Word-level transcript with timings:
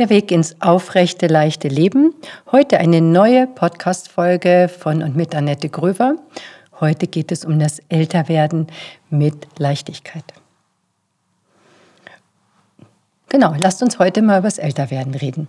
Der 0.00 0.08
Weg 0.08 0.32
ins 0.32 0.56
aufrechte, 0.62 1.26
leichte 1.26 1.68
Leben. 1.68 2.14
Heute 2.50 2.78
eine 2.78 3.02
neue 3.02 3.46
Podcast-Folge 3.46 4.70
von 4.74 5.02
und 5.02 5.14
mit 5.14 5.34
Annette 5.34 5.68
Gröver. 5.68 6.14
Heute 6.80 7.06
geht 7.06 7.30
es 7.30 7.44
um 7.44 7.58
das 7.58 7.82
Älterwerden 7.90 8.68
mit 9.10 9.46
Leichtigkeit. 9.58 10.24
Genau, 13.28 13.54
lasst 13.60 13.82
uns 13.82 13.98
heute 13.98 14.22
mal 14.22 14.38
über 14.38 14.48
das 14.48 14.56
Älterwerden 14.56 15.14
reden. 15.14 15.48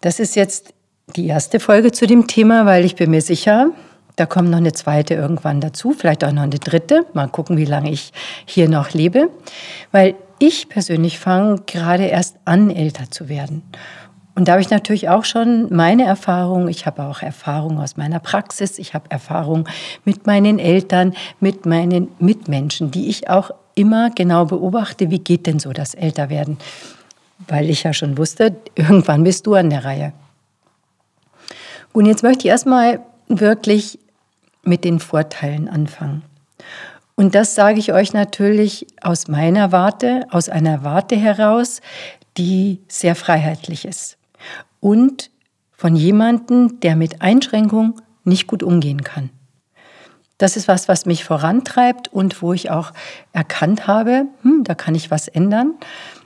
Das 0.00 0.18
ist 0.18 0.34
jetzt 0.34 0.74
die 1.14 1.28
erste 1.28 1.60
Folge 1.60 1.92
zu 1.92 2.08
dem 2.08 2.26
Thema, 2.26 2.66
weil 2.66 2.84
ich 2.84 2.96
bin 2.96 3.12
mir 3.12 3.22
sicher, 3.22 3.70
da 4.16 4.26
kommt 4.26 4.50
noch 4.50 4.58
eine 4.58 4.72
zweite 4.72 5.14
irgendwann 5.14 5.60
dazu, 5.60 5.92
vielleicht 5.92 6.24
auch 6.24 6.32
noch 6.32 6.42
eine 6.42 6.58
dritte. 6.58 7.06
Mal 7.14 7.28
gucken, 7.28 7.58
wie 7.58 7.64
lange 7.64 7.92
ich 7.92 8.12
hier 8.44 8.68
noch 8.68 8.90
lebe. 8.92 9.30
Weil 9.92 10.16
ich 10.38 10.68
persönlich 10.68 11.18
fange 11.18 11.62
gerade 11.66 12.04
erst 12.04 12.36
an, 12.44 12.70
älter 12.70 13.10
zu 13.10 13.28
werden. 13.28 13.62
Und 14.34 14.48
da 14.48 14.52
habe 14.52 14.62
ich 14.62 14.70
natürlich 14.70 15.08
auch 15.08 15.24
schon 15.24 15.72
meine 15.72 16.04
Erfahrung. 16.04 16.68
Ich 16.68 16.86
habe 16.86 17.04
auch 17.04 17.22
Erfahrung 17.22 17.78
aus 17.78 17.96
meiner 17.96 18.18
Praxis. 18.18 18.78
Ich 18.78 18.92
habe 18.92 19.10
Erfahrung 19.10 19.68
mit 20.04 20.26
meinen 20.26 20.58
Eltern, 20.58 21.14
mit 21.38 21.66
meinen 21.66 22.08
Mitmenschen, 22.18 22.90
die 22.90 23.08
ich 23.08 23.30
auch 23.30 23.52
immer 23.76 24.10
genau 24.10 24.44
beobachte. 24.44 25.10
Wie 25.10 25.20
geht 25.20 25.46
denn 25.46 25.60
so 25.60 25.72
das 25.72 25.94
Älterwerden? 25.94 26.58
Weil 27.46 27.70
ich 27.70 27.84
ja 27.84 27.92
schon 27.92 28.18
wusste, 28.18 28.56
irgendwann 28.74 29.22
bist 29.22 29.46
du 29.46 29.54
an 29.54 29.70
der 29.70 29.84
Reihe. 29.84 30.12
Und 31.92 32.06
jetzt 32.06 32.24
möchte 32.24 32.46
ich 32.46 32.50
erstmal 32.50 33.00
wirklich 33.28 34.00
mit 34.64 34.84
den 34.84 34.98
Vorteilen 34.98 35.68
anfangen. 35.68 36.22
Und 37.16 37.34
das 37.34 37.54
sage 37.54 37.78
ich 37.78 37.92
euch 37.92 38.12
natürlich 38.12 38.86
aus 39.00 39.28
meiner 39.28 39.72
Warte, 39.72 40.26
aus 40.30 40.48
einer 40.48 40.82
Warte 40.82 41.16
heraus, 41.16 41.80
die 42.36 42.80
sehr 42.88 43.14
freiheitlich 43.14 43.84
ist. 43.84 44.18
Und 44.80 45.30
von 45.72 45.96
jemandem, 45.96 46.80
der 46.80 46.96
mit 46.96 47.22
Einschränkung 47.22 48.00
nicht 48.24 48.46
gut 48.46 48.62
umgehen 48.62 49.04
kann. 49.04 49.30
Das 50.38 50.56
ist 50.56 50.66
was, 50.66 50.88
was 50.88 51.06
mich 51.06 51.24
vorantreibt 51.24 52.08
und 52.08 52.42
wo 52.42 52.52
ich 52.52 52.70
auch 52.70 52.92
erkannt 53.32 53.86
habe, 53.86 54.26
hm, 54.42 54.64
da 54.64 54.74
kann 54.74 54.94
ich 54.94 55.10
was 55.10 55.28
ändern. 55.28 55.74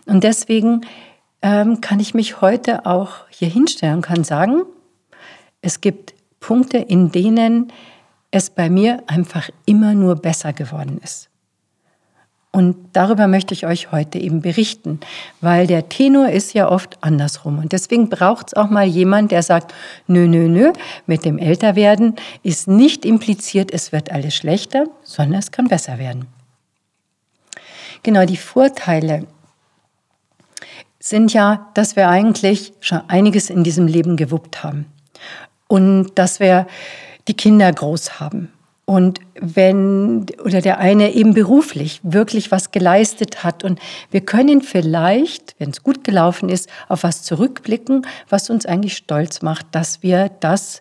Und 0.07 0.25
deswegen 0.25 0.83
ähm, 1.43 1.81
kann 1.81 2.01
ich 2.01 2.15
mich 2.15 2.41
heute 2.41 2.87
auch 2.87 3.29
hier 3.29 3.49
hinstellen 3.49 3.97
und 3.97 4.03
kann 4.03 4.25
sagen, 4.25 4.63
es 5.61 5.81
gibt 5.81 6.15
Punkte, 6.41 6.79
in 6.79 7.13
denen 7.13 7.73
es 8.31 8.51
bei 8.51 8.69
mir 8.69 9.03
einfach 9.07 9.49
immer 9.65 9.95
nur 9.95 10.17
besser 10.17 10.53
geworden 10.53 11.01
ist. 11.03 11.29
Und 12.51 12.77
darüber 12.95 13.29
möchte 13.29 13.53
ich 13.53 13.67
euch 13.67 13.93
heute 13.93 14.19
eben 14.19 14.41
berichten, 14.41 15.01
weil 15.41 15.67
der 15.67 15.89
Tenor 15.91 16.31
ist 16.31 16.55
ja 16.55 16.69
oft 16.69 16.97
andersrum. 17.03 17.59
Und 17.59 17.73
deswegen 17.73 18.09
braucht 18.09 18.49
es 18.49 18.55
auch 18.55 18.71
mal 18.71 18.87
jemand, 18.87 19.33
der 19.33 19.43
sagt, 19.43 19.75
nö, 20.07 20.27
nö, 20.27 20.49
nö, 20.49 20.73
mit 21.07 21.25
dem 21.25 21.39
Älterwerden 21.39 22.17
ist 22.43 22.67
nicht 22.67 23.05
impliziert, 23.05 23.71
es 23.73 23.93
wird 23.93 24.11
alles 24.11 24.35
schlechter, 24.35 24.87
sondern 25.03 25.39
es 25.39 25.51
kann 25.51 25.69
besser 25.69 25.99
werden. 25.99 26.27
Genau, 28.03 28.25
die 28.25 28.37
Vorteile 28.37 29.27
sind 31.01 31.33
ja, 31.33 31.71
dass 31.75 31.97
wir 31.97 32.09
eigentlich 32.09 32.73
schon 32.81 33.03
einiges 33.09 33.51
in 33.51 33.63
diesem 33.63 33.87
Leben 33.87 34.17
gewuppt 34.17 34.65
haben. 34.65 34.87
Und 35.67 36.13
dass 36.15 36.41
wir 36.41 36.67
die 37.29 37.35
Kinder 37.35 37.71
groß 37.73 38.21
haben. 38.21 38.51
Und 38.89 39.21
wenn, 39.39 40.25
oder 40.43 40.63
der 40.63 40.79
eine 40.79 41.13
eben 41.13 41.35
beruflich 41.35 42.01
wirklich 42.03 42.51
was 42.51 42.71
geleistet 42.71 43.45
hat 43.45 43.63
und 43.63 43.79
wir 44.11 44.23
können 44.23 44.63
vielleicht, 44.63 45.55
wenn 45.59 45.69
es 45.69 45.83
gut 45.83 46.05
gelaufen 46.05 46.49
ist, 46.49 46.71
auf 46.89 47.03
was 47.03 47.23
zurückblicken, 47.23 48.07
was 48.31 48.49
uns 48.49 48.65
eigentlich 48.65 48.97
stolz 48.97 49.43
macht, 49.43 49.67
dass 49.73 50.03
wir 50.03 50.31
das 50.41 50.81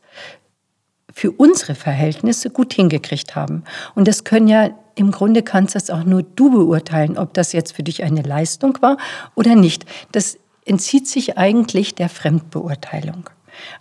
für 1.13 1.31
unsere 1.31 1.75
Verhältnisse 1.75 2.49
gut 2.49 2.73
hingekriegt 2.73 3.35
haben. 3.35 3.63
Und 3.93 4.07
das 4.07 4.23
können 4.23 4.47
ja, 4.47 4.69
im 4.95 5.11
Grunde 5.11 5.43
kannst 5.43 5.75
das 5.75 5.89
auch 5.89 6.05
nur 6.05 6.23
du 6.23 6.49
beurteilen, 6.49 7.17
ob 7.17 7.33
das 7.33 7.51
jetzt 7.51 7.73
für 7.73 7.83
dich 7.83 8.03
eine 8.03 8.21
Leistung 8.21 8.77
war 8.81 8.97
oder 9.35 9.53
nicht. 9.55 9.85
Das 10.13 10.37
entzieht 10.63 11.09
sich 11.09 11.37
eigentlich 11.37 11.93
der 11.95 12.07
Fremdbeurteilung. 12.07 13.29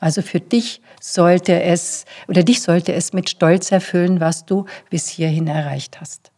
Also 0.00 0.22
für 0.22 0.40
dich 0.40 0.80
sollte 1.12 1.62
es 1.62 2.04
oder 2.28 2.42
dich 2.42 2.62
sollte 2.62 2.92
es 2.92 3.12
mit 3.12 3.30
Stolz 3.30 3.70
erfüllen, 3.70 4.20
was 4.20 4.44
du 4.44 4.66
bis 4.90 5.08
hierhin 5.08 5.46
erreicht 5.46 6.00
hast. 6.00 6.30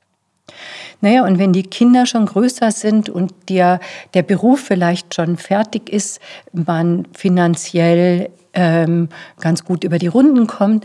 Naja, 1.00 1.24
und 1.24 1.38
wenn 1.38 1.52
die 1.52 1.62
Kinder 1.62 2.06
schon 2.06 2.26
größer 2.26 2.70
sind 2.72 3.08
und 3.08 3.32
der, 3.48 3.80
der 4.14 4.22
Beruf 4.22 4.60
vielleicht 4.60 5.14
schon 5.14 5.36
fertig 5.36 5.88
ist, 5.90 6.20
man 6.52 7.06
finanziell 7.12 8.30
ähm, 8.54 9.08
ganz 9.40 9.64
gut 9.64 9.84
über 9.84 9.98
die 9.98 10.06
Runden 10.06 10.46
kommt, 10.46 10.84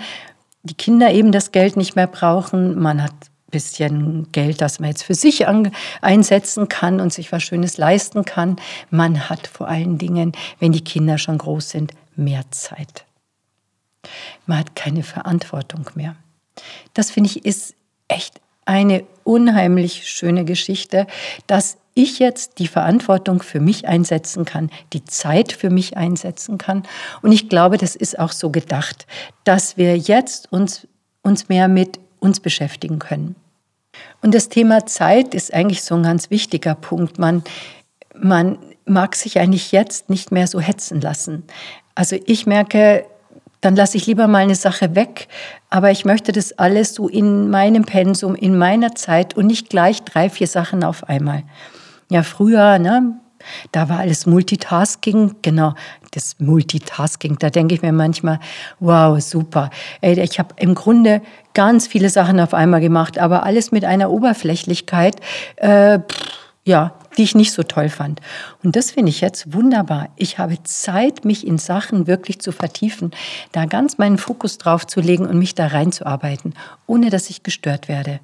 die 0.63 0.75
Kinder 0.75 1.11
eben 1.11 1.31
das 1.31 1.51
Geld 1.51 1.75
nicht 1.75 1.95
mehr 1.95 2.07
brauchen, 2.07 2.79
man 2.79 3.03
hat 3.03 3.13
bisschen 3.53 4.31
Geld, 4.31 4.61
das 4.61 4.79
man 4.79 4.89
jetzt 4.89 5.03
für 5.03 5.13
sich 5.13 5.45
einsetzen 6.01 6.67
kann 6.69 6.99
und 6.99 7.13
sich 7.13 7.31
was 7.31 7.43
Schönes 7.43 7.77
leisten 7.77 8.25
kann. 8.25 8.55
Man 8.89 9.29
hat 9.29 9.45
vor 9.45 9.67
allen 9.67 9.99
Dingen, 9.99 10.31
wenn 10.59 10.71
die 10.71 10.83
Kinder 10.83 11.19
schon 11.19 11.37
groß 11.37 11.69
sind, 11.69 11.93
mehr 12.15 12.43
Zeit. 12.49 13.05
Man 14.45 14.59
hat 14.59 14.75
keine 14.75 15.03
Verantwortung 15.03 15.89
mehr. 15.95 16.15
Das 16.93 17.11
finde 17.11 17.29
ich 17.29 17.45
ist 17.45 17.75
echt 18.07 18.41
eine 18.65 19.03
unheimlich 19.23 20.07
schöne 20.07 20.45
Geschichte, 20.45 21.07
dass 21.47 21.77
ich 21.95 22.19
jetzt 22.19 22.59
die 22.59 22.67
Verantwortung 22.67 23.43
für 23.43 23.59
mich 23.59 23.87
einsetzen 23.87 24.45
kann, 24.45 24.71
die 24.93 25.05
Zeit 25.05 25.51
für 25.51 25.69
mich 25.69 25.95
einsetzen 25.95 26.57
kann. 26.57 26.83
Und 27.21 27.31
ich 27.31 27.49
glaube, 27.49 27.77
das 27.77 27.95
ist 27.95 28.17
auch 28.17 28.31
so 28.31 28.49
gedacht, 28.49 29.05
dass 29.43 29.77
wir 29.77 29.97
jetzt 29.97 30.51
uns, 30.51 30.87
uns 31.21 31.49
mehr 31.49 31.67
mit 31.67 31.99
uns 32.19 32.39
beschäftigen 32.39 32.99
können. 32.99 33.35
Und 34.21 34.33
das 34.33 34.49
Thema 34.49 34.85
Zeit 34.87 35.35
ist 35.35 35.53
eigentlich 35.53 35.83
so 35.83 35.95
ein 35.95 36.03
ganz 36.03 36.31
wichtiger 36.31 36.73
Punkt. 36.73 37.19
Man, 37.19 37.43
man 38.15 38.57
mag 38.85 39.15
sich 39.15 39.37
eigentlich 39.37 39.71
jetzt 39.71 40.09
nicht 40.09 40.31
mehr 40.31 40.47
so 40.47 40.59
hetzen 40.59 40.99
lassen. 40.99 41.43
Also 41.93 42.17
ich 42.25 42.47
merke, 42.47 43.05
dann 43.63 43.77
lasse 43.77 43.95
ich 43.95 44.07
lieber 44.07 44.27
mal 44.27 44.39
eine 44.39 44.55
Sache 44.55 44.93
weg, 44.93 45.29
aber 45.69 45.89
ich 45.89 46.03
möchte 46.03 46.33
das 46.33 46.51
alles 46.59 46.93
so 46.93 47.07
in 47.07 47.49
meinem 47.49 47.85
Pensum, 47.85 48.35
in 48.35 48.57
meiner 48.57 48.93
Zeit 48.93 49.37
und 49.37 49.47
nicht 49.47 49.69
gleich 49.69 50.03
drei, 50.03 50.29
vier 50.29 50.47
Sachen 50.47 50.83
auf 50.83 51.07
einmal. 51.07 51.43
Ja, 52.09 52.23
früher, 52.23 52.77
ne, 52.77 53.13
da 53.71 53.87
war 53.87 53.99
alles 53.99 54.25
Multitasking, 54.25 55.35
genau, 55.41 55.75
das 56.11 56.35
Multitasking, 56.39 57.37
da 57.39 57.49
denke 57.49 57.75
ich 57.75 57.81
mir 57.81 57.93
manchmal, 57.93 58.41
wow, 58.81 59.19
super. 59.21 59.69
Ich 60.01 60.39
habe 60.39 60.55
im 60.57 60.75
Grunde 60.75 61.21
ganz 61.53 61.87
viele 61.87 62.09
Sachen 62.09 62.41
auf 62.41 62.53
einmal 62.53 62.81
gemacht, 62.81 63.17
aber 63.17 63.43
alles 63.43 63.71
mit 63.71 63.85
einer 63.85 64.11
Oberflächlichkeit, 64.11 65.15
äh, 65.55 65.99
ja, 66.65 66.93
die 67.17 67.23
ich 67.23 67.35
nicht 67.35 67.51
so 67.51 67.63
toll 67.63 67.89
fand. 67.89 68.21
Und 68.63 68.75
das 68.75 68.91
finde 68.91 69.09
ich 69.09 69.21
jetzt 69.21 69.53
wunderbar. 69.53 70.09
Ich 70.15 70.37
habe 70.37 70.61
Zeit, 70.63 71.25
mich 71.25 71.45
in 71.45 71.57
Sachen 71.57 72.07
wirklich 72.07 72.39
zu 72.39 72.51
vertiefen, 72.51 73.11
da 73.51 73.65
ganz 73.65 73.97
meinen 73.97 74.17
Fokus 74.17 74.57
drauf 74.57 74.87
zu 74.87 74.99
legen 74.99 75.25
und 75.25 75.37
mich 75.37 75.55
da 75.55 75.67
reinzuarbeiten, 75.67 76.53
ohne 76.87 77.09
dass 77.09 77.29
ich 77.29 77.43
gestört 77.43 77.87
werde. 77.87 78.19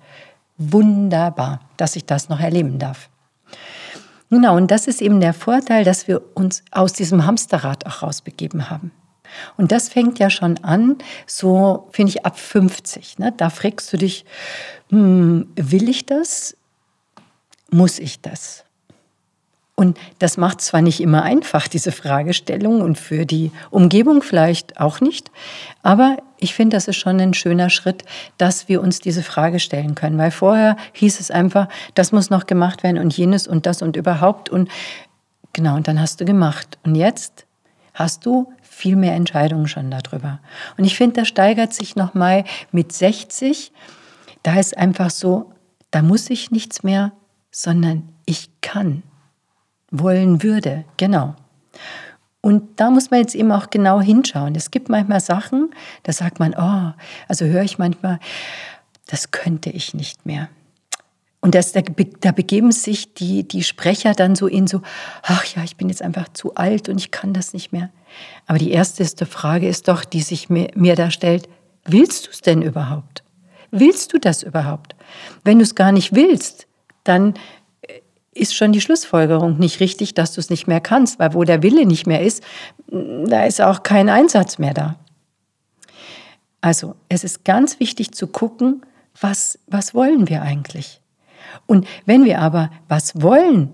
Wunderbar, 0.57 1.61
dass 1.77 1.95
ich 1.95 2.05
das 2.05 2.29
noch 2.29 2.39
erleben 2.39 2.79
darf. 2.79 3.09
Genau, 4.29 4.55
und 4.55 4.69
das 4.69 4.87
ist 4.87 5.01
eben 5.01 5.21
der 5.21 5.33
Vorteil, 5.33 5.83
dass 5.83 6.07
wir 6.07 6.21
uns 6.35 6.63
aus 6.71 6.93
diesem 6.93 7.25
Hamsterrad 7.25 7.85
auch 7.87 8.03
rausbegeben 8.03 8.69
haben. 8.69 8.91
Und 9.57 9.71
das 9.71 9.89
fängt 9.89 10.19
ja 10.19 10.29
schon 10.29 10.57
an, 10.63 10.97
so 11.25 11.87
finde 11.91 12.11
ich 12.11 12.25
ab 12.25 12.37
50. 12.37 13.19
Ne? 13.19 13.33
Da 13.35 13.49
fragst 13.49 13.91
du 13.93 13.97
dich, 13.97 14.25
hm, 14.89 15.47
will 15.55 15.89
ich 15.89 16.05
das? 16.05 16.55
Muss 17.71 17.99
ich 17.99 18.21
das? 18.21 18.65
Und 19.79 19.97
das 20.19 20.35
macht 20.35 20.59
zwar 20.59 20.81
nicht 20.81 20.99
immer 20.99 21.23
einfach, 21.23 21.69
diese 21.69 21.93
Fragestellung, 21.93 22.81
und 22.81 22.97
für 22.97 23.25
die 23.25 23.49
Umgebung 23.71 24.21
vielleicht 24.21 24.77
auch 24.77 24.99
nicht, 24.99 25.31
aber 25.83 26.17
ich 26.37 26.53
finde, 26.53 26.75
das 26.75 26.89
ist 26.89 26.97
schon 26.97 27.17
ein 27.21 27.33
schöner 27.33 27.69
Schritt, 27.69 28.03
dass 28.37 28.67
wir 28.67 28.81
uns 28.81 28.99
diese 28.99 29.23
Frage 29.23 29.61
stellen 29.61 29.95
können, 29.95 30.17
weil 30.17 30.31
vorher 30.31 30.75
hieß 30.91 31.21
es 31.21 31.31
einfach, 31.31 31.69
das 31.93 32.11
muss 32.11 32.29
noch 32.29 32.45
gemacht 32.45 32.83
werden 32.83 32.97
und 32.97 33.15
jenes 33.15 33.47
und 33.47 33.65
das 33.65 33.81
und 33.81 33.95
überhaupt 33.95 34.49
und 34.49 34.67
genau, 35.53 35.77
und 35.77 35.87
dann 35.87 36.01
hast 36.01 36.19
du 36.19 36.25
gemacht. 36.25 36.77
Und 36.83 36.95
jetzt 36.95 37.45
hast 37.93 38.25
du 38.25 38.51
viel 38.61 38.97
mehr 38.97 39.13
Entscheidungen 39.13 39.69
schon 39.69 39.89
darüber. 39.89 40.39
Und 40.77 40.83
ich 40.83 40.97
finde, 40.97 41.21
das 41.21 41.29
steigert 41.29 41.73
sich 41.73 41.95
nochmal 41.95 42.43
mit 42.73 42.91
60. 42.91 43.71
Da 44.43 44.59
ist 44.59 44.77
einfach 44.77 45.09
so, 45.09 45.53
da 45.89 46.01
muss 46.01 46.29
ich 46.29 46.51
nichts 46.51 46.83
mehr, 46.83 47.13
sondern 47.49 48.09
ich 48.25 48.49
kann 48.59 49.03
wollen 49.91 50.43
würde. 50.43 50.85
Genau. 50.97 51.35
Und 52.41 52.79
da 52.79 52.89
muss 52.89 53.11
man 53.11 53.19
jetzt 53.19 53.35
eben 53.35 53.51
auch 53.51 53.69
genau 53.69 53.99
hinschauen. 53.99 54.55
Es 54.55 54.71
gibt 54.71 54.89
manchmal 54.89 55.19
Sachen, 55.19 55.71
da 56.03 56.13
sagt 56.13 56.39
man, 56.39 56.53
oh, 56.57 56.93
also 57.27 57.45
höre 57.45 57.63
ich 57.63 57.77
manchmal, 57.77 58.19
das 59.07 59.31
könnte 59.31 59.69
ich 59.69 59.93
nicht 59.93 60.25
mehr. 60.25 60.49
Und 61.41 61.55
das, 61.55 61.71
da, 61.71 61.81
da 62.19 62.31
begeben 62.31 62.71
sich 62.71 63.13
die, 63.13 63.47
die 63.47 63.63
Sprecher 63.63 64.13
dann 64.13 64.35
so 64.35 64.47
in 64.47 64.67
so, 64.67 64.81
ach 65.23 65.45
ja, 65.55 65.63
ich 65.63 65.77
bin 65.77 65.89
jetzt 65.89 66.01
einfach 66.01 66.27
zu 66.33 66.55
alt 66.55 66.89
und 66.89 66.97
ich 66.97 67.11
kann 67.11 67.33
das 67.33 67.53
nicht 67.53 67.71
mehr. 67.71 67.89
Aber 68.45 68.57
die 68.57 68.71
erste 68.71 69.25
Frage 69.25 69.67
ist 69.67 69.87
doch, 69.87 70.03
die 70.03 70.21
sich 70.21 70.49
mir, 70.49 70.69
mir 70.75 70.95
da 70.95 71.11
stellt, 71.11 71.47
willst 71.85 72.27
du 72.27 72.31
es 72.31 72.41
denn 72.41 72.61
überhaupt? 72.61 73.23
Willst 73.71 74.11
du 74.13 74.17
das 74.17 74.43
überhaupt? 74.43 74.95
Wenn 75.43 75.59
du 75.59 75.63
es 75.63 75.75
gar 75.75 75.91
nicht 75.91 76.13
willst, 76.13 76.67
dann 77.03 77.35
ist 78.39 78.55
schon 78.55 78.71
die 78.71 78.81
Schlussfolgerung 78.81 79.57
nicht 79.57 79.79
richtig, 79.79 80.13
dass 80.13 80.33
du 80.33 80.39
es 80.39 80.49
nicht 80.49 80.67
mehr 80.67 80.81
kannst, 80.81 81.19
weil 81.19 81.33
wo 81.33 81.43
der 81.43 81.63
Wille 81.63 81.85
nicht 81.85 82.07
mehr 82.07 82.21
ist, 82.21 82.43
da 82.87 83.43
ist 83.43 83.61
auch 83.61 83.83
kein 83.83 84.09
Einsatz 84.09 84.57
mehr 84.57 84.73
da. 84.73 84.95
Also 86.61 86.95
es 87.07 87.23
ist 87.23 87.45
ganz 87.45 87.79
wichtig 87.79 88.11
zu 88.13 88.27
gucken, 88.27 88.85
was, 89.19 89.59
was 89.67 89.93
wollen 89.93 90.29
wir 90.29 90.41
eigentlich? 90.41 91.01
Und 91.65 91.87
wenn 92.05 92.25
wir 92.25 92.39
aber 92.39 92.69
was 92.87 93.21
wollen, 93.21 93.73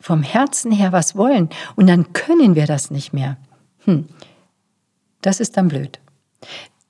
vom 0.00 0.22
Herzen 0.22 0.70
her 0.70 0.92
was 0.92 1.16
wollen, 1.16 1.48
und 1.74 1.88
dann 1.88 2.12
können 2.12 2.54
wir 2.54 2.66
das 2.66 2.90
nicht 2.90 3.12
mehr, 3.12 3.36
hm, 3.84 4.06
das 5.22 5.40
ist 5.40 5.56
dann 5.56 5.68
blöd. 5.68 5.98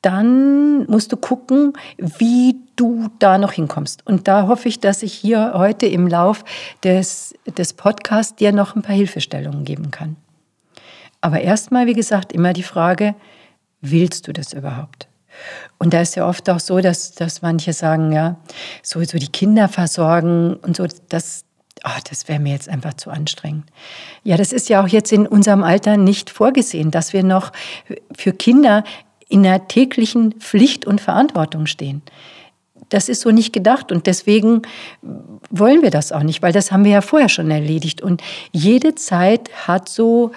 Dann 0.07 0.87
musst 0.87 1.11
du 1.11 1.17
gucken, 1.17 1.73
wie 1.99 2.61
du 2.77 3.09
da 3.19 3.39
noch 3.39 3.51
hinkommst. 3.51 4.07
Und 4.07 4.29
da 4.29 4.47
hoffe 4.47 4.69
ich, 4.69 4.79
dass 4.79 5.03
ich 5.03 5.13
hier 5.13 5.55
heute 5.57 5.87
im 5.87 6.07
Lauf 6.07 6.45
des, 6.85 7.35
des 7.59 7.73
Podcasts 7.73 8.37
dir 8.37 8.53
noch 8.53 8.77
ein 8.77 8.83
paar 8.83 8.95
Hilfestellungen 8.95 9.65
geben 9.65 9.91
kann. 9.91 10.15
Aber 11.21 11.41
erstmal, 11.41 11.87
wie 11.87 11.93
gesagt, 11.93 12.33
immer 12.33 12.53
die 12.53 12.63
Frage, 12.63 13.17
willst 13.81 14.29
du 14.29 14.33
das 14.33 14.53
überhaupt? 14.53 15.09
Und 15.79 15.93
da 15.93 16.03
ist 16.03 16.15
ja 16.15 16.29
oft 16.29 16.49
auch 16.51 16.61
so, 16.61 16.79
dass, 16.79 17.17
dass 17.17 17.43
manche 17.43 17.73
sagen, 17.73 18.13
ja, 18.13 18.37
sowieso 18.85 19.19
die 19.19 19.33
Kinder 19.33 19.67
versorgen 19.69 20.55
und 20.55 20.77
so, 20.77 20.87
das, 21.09 21.45
oh, 21.85 21.99
das 22.09 22.29
wäre 22.29 22.39
mir 22.39 22.53
jetzt 22.53 22.69
einfach 22.69 22.95
zu 22.95 23.11
anstrengend. 23.11 23.65
Ja, 24.23 24.37
das 24.37 24.53
ist 24.53 24.69
ja 24.69 24.85
auch 24.85 24.89
jetzt 24.89 25.13
in 25.13 25.27
unserem 25.27 25.65
Alter 25.65 25.97
nicht 25.97 26.31
vorgesehen, 26.31 26.93
dass 26.93 27.13
wir 27.13 27.25
noch 27.25 27.51
für 28.17 28.33
Kinder 28.33 28.85
in 29.29 29.43
der 29.43 29.69
täglichen 29.69 30.33
Pflicht 30.35 30.87
und 30.87 31.01
Verantwortung 31.01 31.67
stehen. 31.67 32.03
Das 32.89 33.09
ist 33.09 33.23
so 33.23 33.31
nicht 33.31 33.53
gedacht 33.53 33.91
und 33.91 34.07
deswegen 34.07 34.63
wollen 35.51 35.83
wir 35.83 35.91
das 35.91 36.13
auch 36.13 36.23
nicht, 36.23 36.43
weil 36.43 36.53
das 36.53 36.71
haben 36.71 36.85
wir 36.85 36.93
ja 36.93 37.01
vorher 37.01 37.29
schon 37.29 37.51
erledigt. 37.51 38.01
Und 38.01 38.23
jede 38.53 38.95
Zeit 38.95 39.51
hat 39.67 39.89
so 39.89 40.31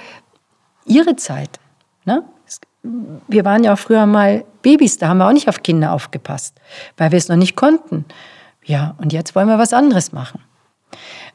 ihre 0.85 1.15
Zeit. 1.15 1.59
Ne? 2.05 2.23
Wir 3.27 3.45
waren 3.45 3.63
ja 3.63 3.73
auch 3.73 3.79
früher 3.79 4.07
mal 4.07 4.45
Babys, 4.63 4.97
da 4.97 5.09
haben 5.09 5.19
wir 5.19 5.27
auch 5.27 5.33
nicht 5.33 5.47
auf 5.47 5.61
Kinder 5.61 5.93
aufgepasst, 5.93 6.59
weil 6.97 7.11
wir 7.11 7.17
es 7.17 7.29
noch 7.29 7.35
nicht 7.35 7.55
konnten. 7.55 8.05
Ja, 8.65 8.95
und 8.97 9.13
jetzt 9.13 9.35
wollen 9.35 9.47
wir 9.47 9.59
was 9.59 9.73
anderes 9.73 10.11
machen. 10.11 10.41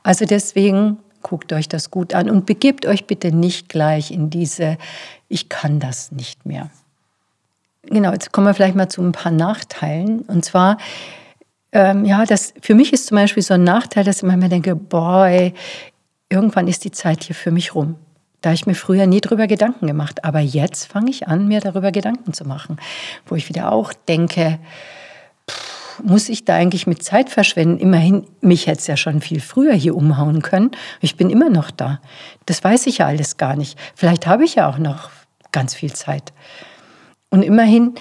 Also 0.03 0.25
deswegen 0.25 0.99
guckt 1.23 1.53
euch 1.53 1.69
das 1.69 1.91
gut 1.91 2.12
an 2.15 2.29
und 2.29 2.45
begebt 2.47 2.87
euch 2.87 3.07
bitte 3.07 3.33
nicht 3.33 3.69
gleich 3.69 4.11
in 4.11 4.31
diese, 4.31 4.79
ich 5.29 5.49
kann 5.49 5.81
das 5.81 6.12
nicht 6.12 6.45
mehr. 6.45 6.71
Genau, 7.87 8.13
jetzt 8.13 8.33
kommen 8.33 8.47
wir 8.47 8.55
vielleicht 8.55 8.77
mal 8.77 8.89
zu 8.89 9.03
ein 9.03 9.13
paar 9.13 9.33
Nachteilen. 9.33 10.21
Und 10.21 10.45
zwar, 10.45 10.79
ähm, 11.73 12.05
ja, 12.05 12.25
das, 12.25 12.55
für 12.61 12.75
mich 12.75 12.93
ist 12.93 13.07
zum 13.07 13.17
Beispiel 13.17 13.43
so 13.43 13.55
ein 13.55 13.65
Nachteil, 13.65 14.05
dass 14.05 14.19
ich 14.19 14.23
manchmal 14.23 14.49
denke, 14.49 14.75
boah, 14.75 15.29
irgendwann 16.29 16.69
ist 16.69 16.85
die 16.85 16.93
Zeit 16.93 17.25
hier 17.25 17.37
für 17.37 17.51
mich 17.51 17.75
rum. 17.75 17.97
Da 18.41 18.51
habe 18.51 18.57
ich 18.57 18.67
mir 18.67 18.75
früher 18.75 19.07
nie 19.07 19.21
drüber 19.21 19.47
Gedanken 19.47 19.87
gemacht. 19.87 20.25
Aber 20.25 20.41
jetzt 20.41 20.87
fange 20.87 21.11
ich 21.11 21.29
an, 21.29 21.49
mir 21.49 21.61
darüber 21.61 21.93
Gedanken 21.93 22.33
zu 22.33 22.45
machen. 22.45 22.77
Wo 23.27 23.35
ich 23.35 23.49
wieder 23.49 23.73
auch 23.73 23.93
denke, 23.93 24.59
pff, 25.51 26.01
muss 26.03 26.29
ich 26.29 26.45
da 26.45 26.55
eigentlich 26.55 26.87
mit 26.87 27.03
Zeit 27.03 27.31
verschwenden? 27.31 27.79
Immerhin, 27.79 28.27
mich 28.41 28.67
hätte 28.67 28.81
es 28.81 28.87
ja 28.87 28.97
schon 28.97 29.21
viel 29.21 29.41
früher 29.41 29.75
hier 29.75 29.97
umhauen 29.97 30.43
können. 30.43 30.73
Ich 31.01 31.17
bin 31.17 31.31
immer 31.31 31.51
noch 31.51 31.71
da. 31.71 32.01
Das 32.47 32.63
weiß 32.63 32.87
ich 32.87 32.99
ja 32.99 33.07
alles 33.07 33.37
gar 33.37 33.57
nicht. 33.57 33.79
Vielleicht 33.95 34.27
habe 34.27 34.45
ich 34.45 34.57
ja 34.57 34.69
auch 34.69 34.79
noch 34.79 35.11
ganz 35.53 35.75
viel 35.75 35.93
Zeit. 35.93 36.33
Und 37.31 37.43
immerhin 37.43 37.94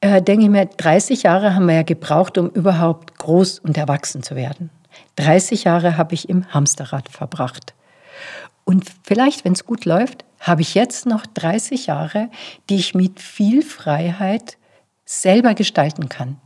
äh, 0.00 0.22
denke 0.22 0.44
ich 0.44 0.50
mir, 0.50 0.66
30 0.66 1.24
Jahre 1.24 1.54
haben 1.54 1.66
wir 1.66 1.74
ja 1.74 1.82
gebraucht, 1.82 2.38
um 2.38 2.48
überhaupt 2.50 3.18
groß 3.18 3.58
und 3.60 3.76
erwachsen 3.76 4.22
zu 4.22 4.36
werden. 4.36 4.70
30 5.16 5.64
Jahre 5.64 5.96
habe 5.96 6.14
ich 6.14 6.28
im 6.28 6.46
Hamsterrad 6.52 7.08
verbracht. 7.08 7.74
Und 8.64 8.84
vielleicht, 9.02 9.44
wenn 9.44 9.52
es 9.52 9.64
gut 9.64 9.84
läuft, 9.84 10.24
habe 10.40 10.62
ich 10.62 10.74
jetzt 10.74 11.06
noch 11.06 11.26
30 11.26 11.86
Jahre, 11.86 12.30
die 12.68 12.76
ich 12.76 12.94
mit 12.94 13.20
viel 13.20 13.62
Freiheit 13.62 14.56
selber 15.04 15.54
gestalten 15.54 16.08
kann. 16.08 16.40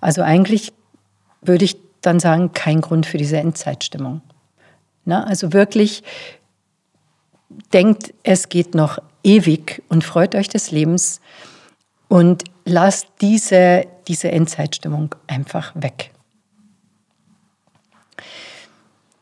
Also 0.00 0.22
eigentlich 0.22 0.72
würde 1.40 1.64
ich 1.64 1.76
dann 2.00 2.20
sagen, 2.20 2.52
kein 2.52 2.80
Grund 2.80 3.06
für 3.06 3.18
diese 3.18 3.38
Endzeitstimmung. 3.38 4.20
Na, 5.04 5.24
also 5.24 5.52
wirklich 5.52 6.02
denkt, 7.72 8.12
es 8.22 8.48
geht 8.48 8.74
noch 8.74 8.98
ewig 9.26 9.82
und 9.88 10.04
freut 10.04 10.34
euch 10.34 10.48
des 10.48 10.70
Lebens 10.70 11.20
und 12.08 12.44
lasst 12.64 13.08
diese, 13.20 13.84
diese 14.06 14.30
Endzeitstimmung 14.30 15.14
einfach 15.26 15.72
weg. 15.74 16.12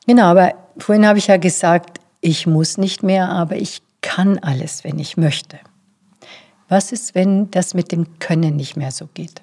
Genau, 0.07 0.25
aber 0.25 0.55
vorhin 0.77 1.07
habe 1.07 1.19
ich 1.19 1.29
ja 1.29 1.39
gesagt, 1.39 1.99
ich 2.21 2.47
muss 2.47 2.77
nicht 2.77 3.03
mehr, 3.03 3.31
aber 3.31 3.57
ich 3.57 3.81
kann 4.03 4.39
alles, 4.39 4.85
wenn 4.85 4.99
ich 4.99 5.17
möchte. 5.17 5.59
Was 6.69 6.93
ist, 6.93 7.15
wenn 7.15 7.51
das 7.51 7.73
mit 7.73 7.91
dem 7.91 8.19
Können 8.19 8.57
nicht 8.57 8.77
mehr 8.77 8.91
so 8.91 9.09
geht? 9.15 9.43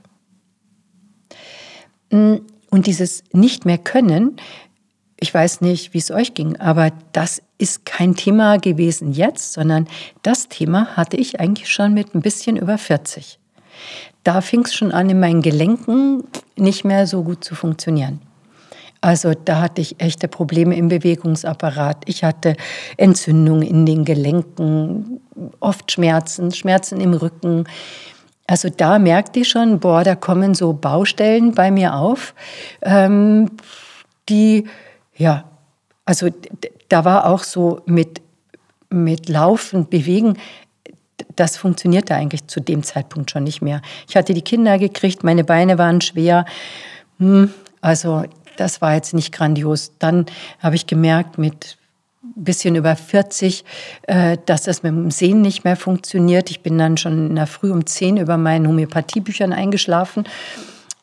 Und 2.12 2.88
dieses 2.88 3.24
nicht 3.32 3.66
mehr 3.66 3.80
können, 3.80 4.38
ich 5.22 5.34
weiß 5.34 5.62
nicht, 5.62 5.94
wie 5.94 6.00
es 6.00 6.10
euch 6.10 6.34
ging, 6.34 6.60
aber 6.60 6.92
das 7.14 7.44
ist 7.60 7.86
kein 7.86 8.16
Thema 8.16 8.58
gewesen 8.58 9.14
jetzt, 9.14 9.54
sondern 9.54 9.88
das 10.24 10.50
Thema 10.50 10.98
hatte 10.98 11.16
ich 11.16 11.40
eigentlich 11.40 11.72
schon 11.72 11.94
mit 11.94 12.16
ein 12.16 12.22
bisschen 12.22 12.58
über 12.58 12.80
40. 12.80 13.38
Da 14.24 14.42
fing 14.42 14.66
es 14.66 14.74
schon 14.74 14.92
an, 14.92 15.12
in 15.12 15.20
meinen 15.20 15.44
Gelenken 15.44 16.24
nicht 16.56 16.84
mehr 16.84 17.06
so 17.06 17.24
gut 17.24 17.44
zu 17.44 17.54
funktionieren. 17.54 18.20
Also 19.00 19.34
da 19.34 19.62
hatte 19.62 19.82
ich 19.82 20.02
echte 20.02 20.28
Probleme 20.28 20.76
im 20.76 20.88
Bewegungsapparat. 20.88 22.04
Ich 22.06 22.24
hatte 22.24 22.56
Entzündungen 22.98 23.62
in 23.62 23.86
den 23.86 24.06
Gelenken, 24.06 25.22
oft 25.60 25.92
Schmerzen, 25.92 26.52
Schmerzen 26.52 27.00
im 27.00 27.14
Rücken. 27.14 27.66
Also 28.48 28.70
da 28.70 28.98
merkte 28.98 29.42
ich 29.42 29.50
schon, 29.50 29.80
boah, 29.80 30.04
da 30.04 30.16
kommen 30.16 30.56
so 30.56 30.74
Baustellen 30.74 31.54
bei 31.54 31.70
mir 31.70 31.94
auf, 31.94 32.34
ähm, 32.82 33.52
die, 34.30 34.66
ja, 35.22 35.44
also 36.04 36.30
da 36.90 37.06
war 37.06 37.26
auch 37.26 37.44
so 37.44 37.82
mit, 37.86 38.22
mit 38.90 39.30
Laufen, 39.30 39.88
Bewegen, 39.88 40.38
das 41.36 41.58
funktionierte 41.58 42.16
eigentlich 42.16 42.48
zu 42.48 42.60
dem 42.60 42.82
Zeitpunkt 42.82 43.30
schon 43.30 43.44
nicht 43.44 43.62
mehr. 43.62 43.82
Ich 44.10 44.16
hatte 44.16 44.34
die 44.34 44.42
Kinder 44.42 44.80
gekriegt, 44.80 45.24
meine 45.24 45.44
Beine 45.44 45.78
waren 45.78 46.02
schwer. 46.02 46.46
Hm, 47.20 47.54
also 47.82 48.24
das 48.58 48.82
war 48.82 48.96
jetzt 48.96 49.14
nicht 49.14 49.32
grandios. 49.32 49.92
Dann 50.00 50.26
habe 50.60 50.76
ich 50.76 50.88
gemerkt, 50.88 51.38
mit 51.38 51.78
ein 52.24 52.44
bisschen 52.44 52.76
über 52.76 52.96
40, 52.96 53.64
äh, 54.04 54.38
dass 54.48 54.64
das 54.64 54.82
mit 54.82 54.92
dem 54.92 55.12
Sehen 55.12 55.42
nicht 55.42 55.64
mehr 55.64 55.76
funktioniert. 55.76 56.50
Ich 56.50 56.62
bin 56.62 56.80
dann 56.80 56.98
schon 56.98 57.28
in 57.30 57.36
der 57.36 57.48
Früh 57.48 57.72
um 57.72 57.86
10 57.86 58.18
über 58.18 58.38
meinen 58.38 58.68
Homöopathiebüchern 58.68 59.54
eingeschlafen. 59.54 60.24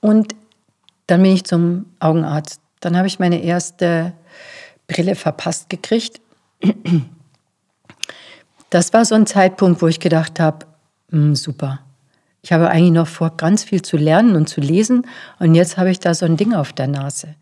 Und 0.01 0.35
dann 1.07 1.23
bin 1.23 1.33
ich 1.33 1.45
zum 1.45 1.87
Augenarzt. 2.01 2.61
Dann 2.81 2.97
habe 2.97 3.07
ich 3.07 3.19
meine 3.19 3.43
erste 3.43 4.13
Brille 4.87 5.15
verpasst 5.15 5.69
gekriegt. 5.69 6.21
Das 8.71 8.93
war 8.93 9.05
so 9.05 9.15
ein 9.15 9.27
Zeitpunkt, 9.27 9.81
wo 9.81 9.87
ich 9.87 10.01
gedacht 10.01 10.41
habe, 10.41 10.67
hm, 11.11 11.35
super, 11.35 11.81
ich 12.43 12.53
habe 12.53 12.71
eigentlich 12.71 12.93
noch 12.93 13.09
vor, 13.09 13.37
ganz 13.37 13.65
viel 13.65 13.83
zu 13.83 13.97
lernen 13.97 14.37
und 14.37 14.49
zu 14.49 14.61
lesen 14.61 15.07
und 15.39 15.55
jetzt 15.55 15.77
habe 15.77 15.91
ich 15.91 16.01
da 16.01 16.15
so 16.15 16.25
ein 16.27 16.37
Ding 16.37 16.55
auf 16.55 16.73
der 16.73 16.87
Nase. 16.87 17.35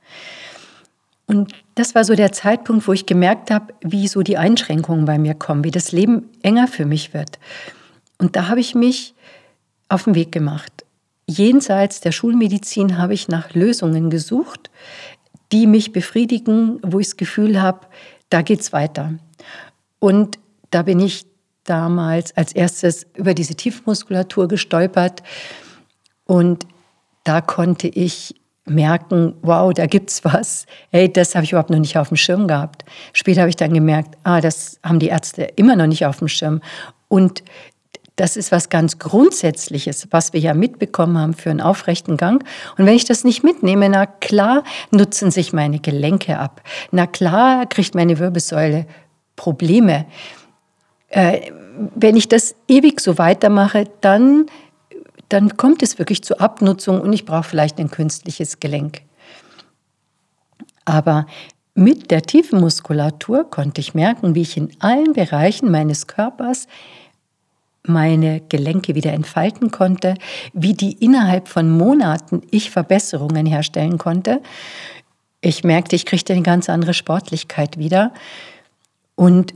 Und 1.26 1.52
das 1.74 1.94
war 1.94 2.04
so 2.04 2.14
der 2.14 2.32
Zeitpunkt, 2.32 2.86
wo 2.86 2.92
ich 2.92 3.04
gemerkt 3.06 3.50
habe, 3.50 3.74
wie 3.82 4.08
so 4.08 4.22
die 4.22 4.38
Einschränkungen 4.38 5.04
bei 5.04 5.18
mir 5.18 5.34
kommen, 5.34 5.64
wie 5.64 5.70
das 5.70 5.92
Leben 5.92 6.30
enger 6.42 6.68
für 6.68 6.86
mich 6.86 7.14
wird. 7.14 7.38
Und 8.18 8.36
da 8.36 8.48
habe 8.48 8.60
ich 8.60 8.74
mich 8.74 9.14
auf 9.88 10.04
den 10.04 10.14
Weg 10.14 10.32
gemacht. 10.32 10.84
Jenseits 11.26 12.00
der 12.00 12.12
Schulmedizin 12.12 12.98
habe 12.98 13.12
ich 13.12 13.28
nach 13.28 13.54
Lösungen 13.54 14.10
gesucht, 14.10 14.70
die 15.52 15.66
mich 15.66 15.92
befriedigen, 15.92 16.80
wo 16.82 16.98
ich 17.00 17.08
das 17.08 17.16
Gefühl 17.16 17.60
habe, 17.60 17.86
da 18.30 18.42
geht 18.42 18.60
es 18.60 18.72
weiter. 18.72 19.14
Und 19.98 20.38
da 20.70 20.82
bin 20.82 21.00
ich 21.00 21.26
damals 21.64 22.36
als 22.36 22.52
erstes 22.52 23.06
über 23.14 23.34
diese 23.34 23.54
Tiefmuskulatur 23.54 24.48
gestolpert 24.48 25.22
und 26.24 26.66
da 27.24 27.40
konnte 27.40 27.88
ich 27.88 28.34
merken, 28.66 29.34
wow, 29.42 29.72
da 29.72 29.86
gibt's 29.86 30.24
was. 30.24 30.66
Hey, 30.90 31.12
das 31.12 31.34
habe 31.34 31.44
ich 31.44 31.52
überhaupt 31.52 31.70
noch 31.70 31.78
nicht 31.78 31.96
auf 31.96 32.08
dem 32.08 32.16
Schirm 32.16 32.48
gehabt. 32.48 32.84
Später 33.12 33.40
habe 33.42 33.50
ich 33.50 33.56
dann 33.56 33.72
gemerkt, 33.72 34.16
ah, 34.24 34.40
das 34.40 34.78
haben 34.82 34.98
die 34.98 35.08
Ärzte 35.08 35.44
immer 35.56 35.76
noch 35.76 35.86
nicht 35.86 36.04
auf 36.04 36.18
dem 36.18 36.28
Schirm. 36.28 36.60
Und 37.08 37.44
das 38.16 38.36
ist 38.36 38.50
was 38.50 38.70
ganz 38.70 38.98
Grundsätzliches, 38.98 40.08
was 40.10 40.32
wir 40.32 40.40
ja 40.40 40.54
mitbekommen 40.54 41.18
haben 41.18 41.34
für 41.34 41.50
einen 41.50 41.60
aufrechten 41.60 42.16
Gang. 42.16 42.42
Und 42.78 42.86
wenn 42.86 42.94
ich 42.94 43.04
das 43.04 43.24
nicht 43.24 43.44
mitnehme, 43.44 43.88
na 43.88 44.06
klar 44.06 44.64
nutzen 44.90 45.30
sich 45.30 45.52
meine 45.52 45.78
Gelenke 45.78 46.38
ab. 46.38 46.62
Na 46.90 47.06
klar 47.06 47.66
kriegt 47.66 47.94
meine 47.94 48.18
Wirbelsäule 48.18 48.86
Probleme. 49.36 50.06
Äh, 51.08 51.52
wenn 51.94 52.16
ich 52.16 52.28
das 52.28 52.54
ewig 52.68 53.00
so 53.00 53.18
weitermache, 53.18 53.84
dann, 54.00 54.46
dann 55.28 55.58
kommt 55.58 55.82
es 55.82 55.98
wirklich 55.98 56.24
zur 56.24 56.40
Abnutzung 56.40 57.02
und 57.02 57.12
ich 57.12 57.26
brauche 57.26 57.44
vielleicht 57.44 57.78
ein 57.78 57.90
künstliches 57.90 58.60
Gelenk. 58.60 59.02
Aber 60.86 61.26
mit 61.74 62.10
der 62.10 62.22
tiefen 62.22 62.60
Muskulatur 62.60 63.50
konnte 63.50 63.82
ich 63.82 63.92
merken, 63.92 64.34
wie 64.34 64.40
ich 64.40 64.56
in 64.56 64.70
allen 64.78 65.12
Bereichen 65.12 65.70
meines 65.70 66.06
Körpers 66.06 66.66
meine 67.88 68.40
Gelenke 68.48 68.94
wieder 68.94 69.12
entfalten 69.12 69.70
konnte, 69.70 70.14
wie 70.52 70.74
die 70.74 70.92
innerhalb 70.92 71.48
von 71.48 71.70
Monaten 71.70 72.42
ich 72.50 72.70
Verbesserungen 72.70 73.46
herstellen 73.46 73.98
konnte. 73.98 74.40
Ich 75.40 75.64
merkte, 75.64 75.96
ich 75.96 76.06
kriegte 76.06 76.32
eine 76.32 76.42
ganz 76.42 76.68
andere 76.68 76.94
Sportlichkeit 76.94 77.78
wieder. 77.78 78.12
Und 79.14 79.54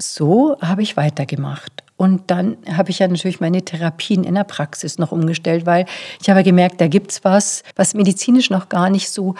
so 0.00 0.56
habe 0.60 0.82
ich 0.82 0.96
weitergemacht. 0.96 1.84
Und 1.96 2.30
dann 2.30 2.56
habe 2.72 2.90
ich 2.90 3.00
ja 3.00 3.08
natürlich 3.08 3.40
meine 3.40 3.64
Therapien 3.64 4.22
in 4.22 4.36
der 4.36 4.44
Praxis 4.44 4.98
noch 4.98 5.10
umgestellt, 5.10 5.66
weil 5.66 5.84
ich 6.22 6.30
habe 6.30 6.44
gemerkt, 6.44 6.80
da 6.80 6.86
gibt 6.86 7.10
es 7.10 7.24
was, 7.24 7.64
was 7.74 7.94
medizinisch 7.94 8.50
noch 8.50 8.68
gar 8.68 8.88
nicht 8.88 9.10
so 9.10 9.34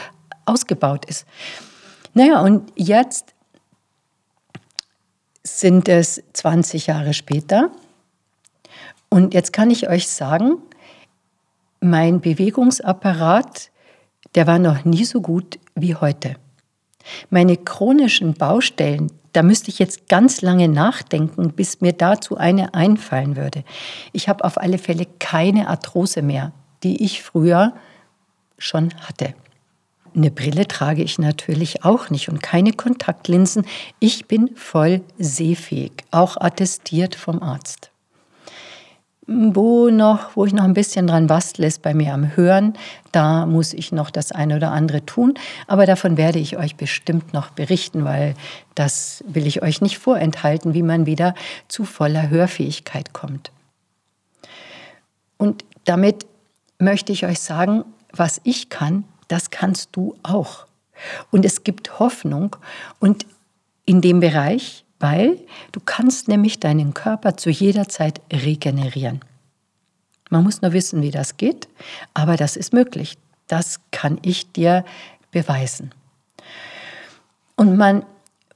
ausgebaut 0.44 1.04
ist. 1.04 1.24
Naja, 2.14 2.40
und 2.40 2.72
jetzt 2.74 3.34
sind 5.44 5.88
es 5.88 6.22
20 6.32 6.88
Jahre 6.88 7.14
später 7.14 7.70
und 9.10 9.34
jetzt 9.34 9.52
kann 9.52 9.70
ich 9.70 9.88
euch 9.88 10.08
sagen, 10.08 10.58
mein 11.80 12.20
Bewegungsapparat, 12.20 13.70
der 14.34 14.46
war 14.46 14.58
noch 14.58 14.84
nie 14.84 15.04
so 15.04 15.20
gut 15.20 15.58
wie 15.74 15.94
heute. 15.94 16.36
Meine 17.30 17.56
chronischen 17.56 18.34
Baustellen, 18.34 19.10
da 19.32 19.42
müsste 19.42 19.70
ich 19.70 19.78
jetzt 19.78 20.08
ganz 20.08 20.42
lange 20.42 20.68
nachdenken, 20.68 21.52
bis 21.52 21.80
mir 21.80 21.92
dazu 21.92 22.36
eine 22.36 22.74
einfallen 22.74 23.36
würde. 23.36 23.64
Ich 24.12 24.28
habe 24.28 24.44
auf 24.44 24.58
alle 24.58 24.78
Fälle 24.78 25.06
keine 25.18 25.68
Arthrose 25.68 26.22
mehr, 26.22 26.52
die 26.82 27.04
ich 27.04 27.22
früher 27.22 27.72
schon 28.58 28.92
hatte. 29.00 29.34
Eine 30.14 30.30
Brille 30.30 30.66
trage 30.66 31.02
ich 31.02 31.18
natürlich 31.18 31.84
auch 31.84 32.10
nicht 32.10 32.28
und 32.28 32.42
keine 32.42 32.72
Kontaktlinsen. 32.72 33.64
Ich 34.00 34.26
bin 34.26 34.50
voll 34.56 35.02
sehfähig, 35.18 35.92
auch 36.10 36.36
attestiert 36.36 37.14
vom 37.14 37.42
Arzt. 37.42 37.92
Wo, 39.30 39.90
noch, 39.90 40.36
wo 40.36 40.46
ich 40.46 40.54
noch 40.54 40.64
ein 40.64 40.72
bisschen 40.72 41.06
dran 41.06 41.26
bastle, 41.26 41.66
ist 41.66 41.82
bei 41.82 41.92
mir 41.92 42.14
am 42.14 42.34
Hören. 42.34 42.72
Da 43.12 43.44
muss 43.44 43.74
ich 43.74 43.92
noch 43.92 44.08
das 44.10 44.32
eine 44.32 44.56
oder 44.56 44.72
andere 44.72 45.04
tun. 45.04 45.34
Aber 45.66 45.84
davon 45.84 46.16
werde 46.16 46.38
ich 46.38 46.56
euch 46.56 46.76
bestimmt 46.76 47.34
noch 47.34 47.50
berichten, 47.50 48.06
weil 48.06 48.34
das 48.74 49.22
will 49.28 49.46
ich 49.46 49.60
euch 49.60 49.82
nicht 49.82 49.98
vorenthalten, 49.98 50.72
wie 50.72 50.82
man 50.82 51.04
wieder 51.04 51.34
zu 51.68 51.84
voller 51.84 52.30
Hörfähigkeit 52.30 53.12
kommt. 53.12 53.52
Und 55.36 55.62
damit 55.84 56.24
möchte 56.78 57.12
ich 57.12 57.26
euch 57.26 57.40
sagen, 57.40 57.84
was 58.12 58.40
ich 58.44 58.70
kann, 58.70 59.04
das 59.28 59.50
kannst 59.50 59.90
du 59.92 60.16
auch. 60.22 60.64
Und 61.30 61.44
es 61.44 61.64
gibt 61.64 61.98
Hoffnung 61.98 62.56
und 62.98 63.26
in 63.84 64.00
dem 64.00 64.20
Bereich 64.20 64.86
weil 65.00 65.38
du 65.72 65.80
kannst 65.80 66.28
nämlich 66.28 66.60
deinen 66.60 66.94
Körper 66.94 67.36
zu 67.36 67.50
jeder 67.50 67.88
Zeit 67.88 68.20
regenerieren. 68.32 69.20
Man 70.30 70.44
muss 70.44 70.60
nur 70.60 70.72
wissen, 70.72 71.02
wie 71.02 71.10
das 71.10 71.36
geht, 71.36 71.68
aber 72.14 72.36
das 72.36 72.56
ist 72.56 72.72
möglich. 72.72 73.16
Das 73.46 73.80
kann 73.90 74.18
ich 74.22 74.52
dir 74.52 74.84
beweisen. 75.30 75.92
Und 77.56 77.76
man 77.76 78.04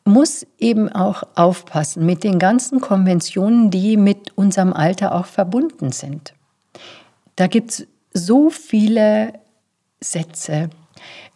muss 0.04 0.46
eben 0.58 0.88
auch 0.90 1.22
aufpassen 1.34 2.04
mit 2.04 2.25
den 2.25 2.38
ganzen 2.38 2.80
Konventionen, 2.80 3.70
die 3.70 3.96
mit 3.96 4.37
unserem 4.37 4.72
Alter 4.72 5.14
auch 5.14 5.26
verbunden 5.26 5.92
sind. 5.92 6.34
Da 7.37 7.46
gibt 7.46 7.70
es 7.70 7.87
so 8.12 8.50
viele 8.50 9.32
Sätze, 10.00 10.70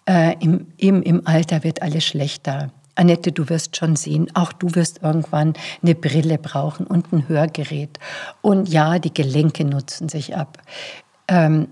äh, 0.09 0.37
im, 0.41 0.67
im, 0.77 1.03
im 1.03 1.27
Alter 1.27 1.65
wird 1.65 1.83
alles 1.83 2.05
schlechter. 2.05 2.71
Annette, 2.97 3.31
du 3.33 3.49
wirst 3.49 3.77
schon 3.77 3.95
sehen, 3.95 4.29
auch 4.35 4.53
du 4.53 4.75
wirst 4.75 5.03
irgendwann 5.03 5.55
eine 5.83 5.95
Brille 5.95 6.39
brauchen 6.39 6.87
und 6.87 7.13
ein 7.13 7.29
Hörgerät. 7.29 7.99
Und 8.43 8.69
ja, 8.69 8.99
die 8.99 9.15
Gelenke 9.15 9.65
nutzen 9.65 10.09
sich 10.09 10.37
ab. 10.37 10.59
Ähm, 11.29 11.69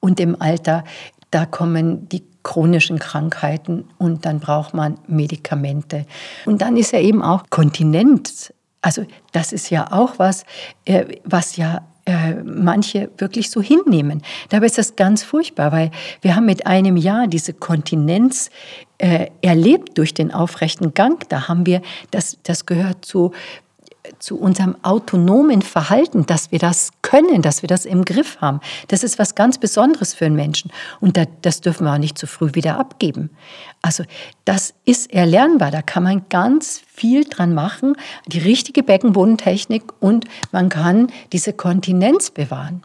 und 0.00 0.20
im 0.20 0.40
Alter, 0.40 0.84
da 1.30 1.46
kommen 1.46 2.08
die 2.08 2.24
chronischen 2.42 2.98
Krankheiten 2.98 3.84
und 3.98 4.24
dann 4.24 4.40
braucht 4.40 4.72
man 4.72 4.98
Medikamente. 5.06 6.06
Und 6.46 6.62
dann 6.62 6.76
ist 6.76 6.92
ja 6.92 7.00
eben 7.00 7.22
auch 7.22 7.44
Kontinenz. 7.50 8.52
Also 8.80 9.04
das 9.32 9.52
ist 9.52 9.70
ja 9.70 9.92
auch 9.92 10.18
was, 10.18 10.44
äh, 10.84 11.16
was 11.24 11.56
ja 11.56 11.82
äh, 12.06 12.36
manche 12.42 13.10
wirklich 13.18 13.50
so 13.50 13.60
hinnehmen. 13.60 14.22
Dabei 14.48 14.64
ist 14.64 14.78
das 14.78 14.96
ganz 14.96 15.22
furchtbar, 15.22 15.72
weil 15.72 15.90
wir 16.22 16.36
haben 16.36 16.46
mit 16.46 16.66
einem 16.66 16.96
Jahr 16.96 17.26
diese 17.26 17.52
Kontinenz 17.52 18.48
äh, 18.98 19.28
erlebt 19.42 19.96
durch 19.96 20.14
den 20.14 20.32
aufrechten 20.32 20.94
Gang. 20.94 21.28
Da 21.28 21.48
haben 21.48 21.66
wir, 21.66 21.82
das, 22.10 22.38
das 22.42 22.66
gehört 22.66 23.04
zu 23.04 23.32
zu 24.18 24.38
unserem 24.38 24.76
autonomen 24.82 25.62
Verhalten, 25.62 26.26
dass 26.26 26.50
wir 26.50 26.58
das 26.58 26.90
können, 27.02 27.42
dass 27.42 27.62
wir 27.62 27.66
das 27.66 27.84
im 27.84 28.04
Griff 28.04 28.40
haben. 28.40 28.60
Das 28.88 29.02
ist 29.02 29.18
was 29.18 29.34
ganz 29.34 29.58
Besonderes 29.58 30.14
für 30.14 30.26
einen 30.26 30.36
Menschen. 30.36 30.70
Und 31.00 31.18
das 31.42 31.60
dürfen 31.60 31.84
wir 31.84 31.92
auch 31.92 31.98
nicht 31.98 32.18
zu 32.18 32.26
früh 32.26 32.54
wieder 32.54 32.78
abgeben. 32.78 33.30
Also 33.82 34.04
das 34.44 34.74
ist 34.84 35.12
erlernbar. 35.12 35.70
Da 35.70 35.82
kann 35.82 36.02
man 36.02 36.22
ganz 36.28 36.82
viel 36.86 37.24
dran 37.24 37.54
machen. 37.54 37.96
Die 38.26 38.38
richtige 38.38 38.82
Beckenbodentechnik 38.82 39.84
und 40.00 40.24
man 40.52 40.68
kann 40.68 41.08
diese 41.32 41.52
Kontinenz 41.52 42.30
bewahren. 42.30 42.82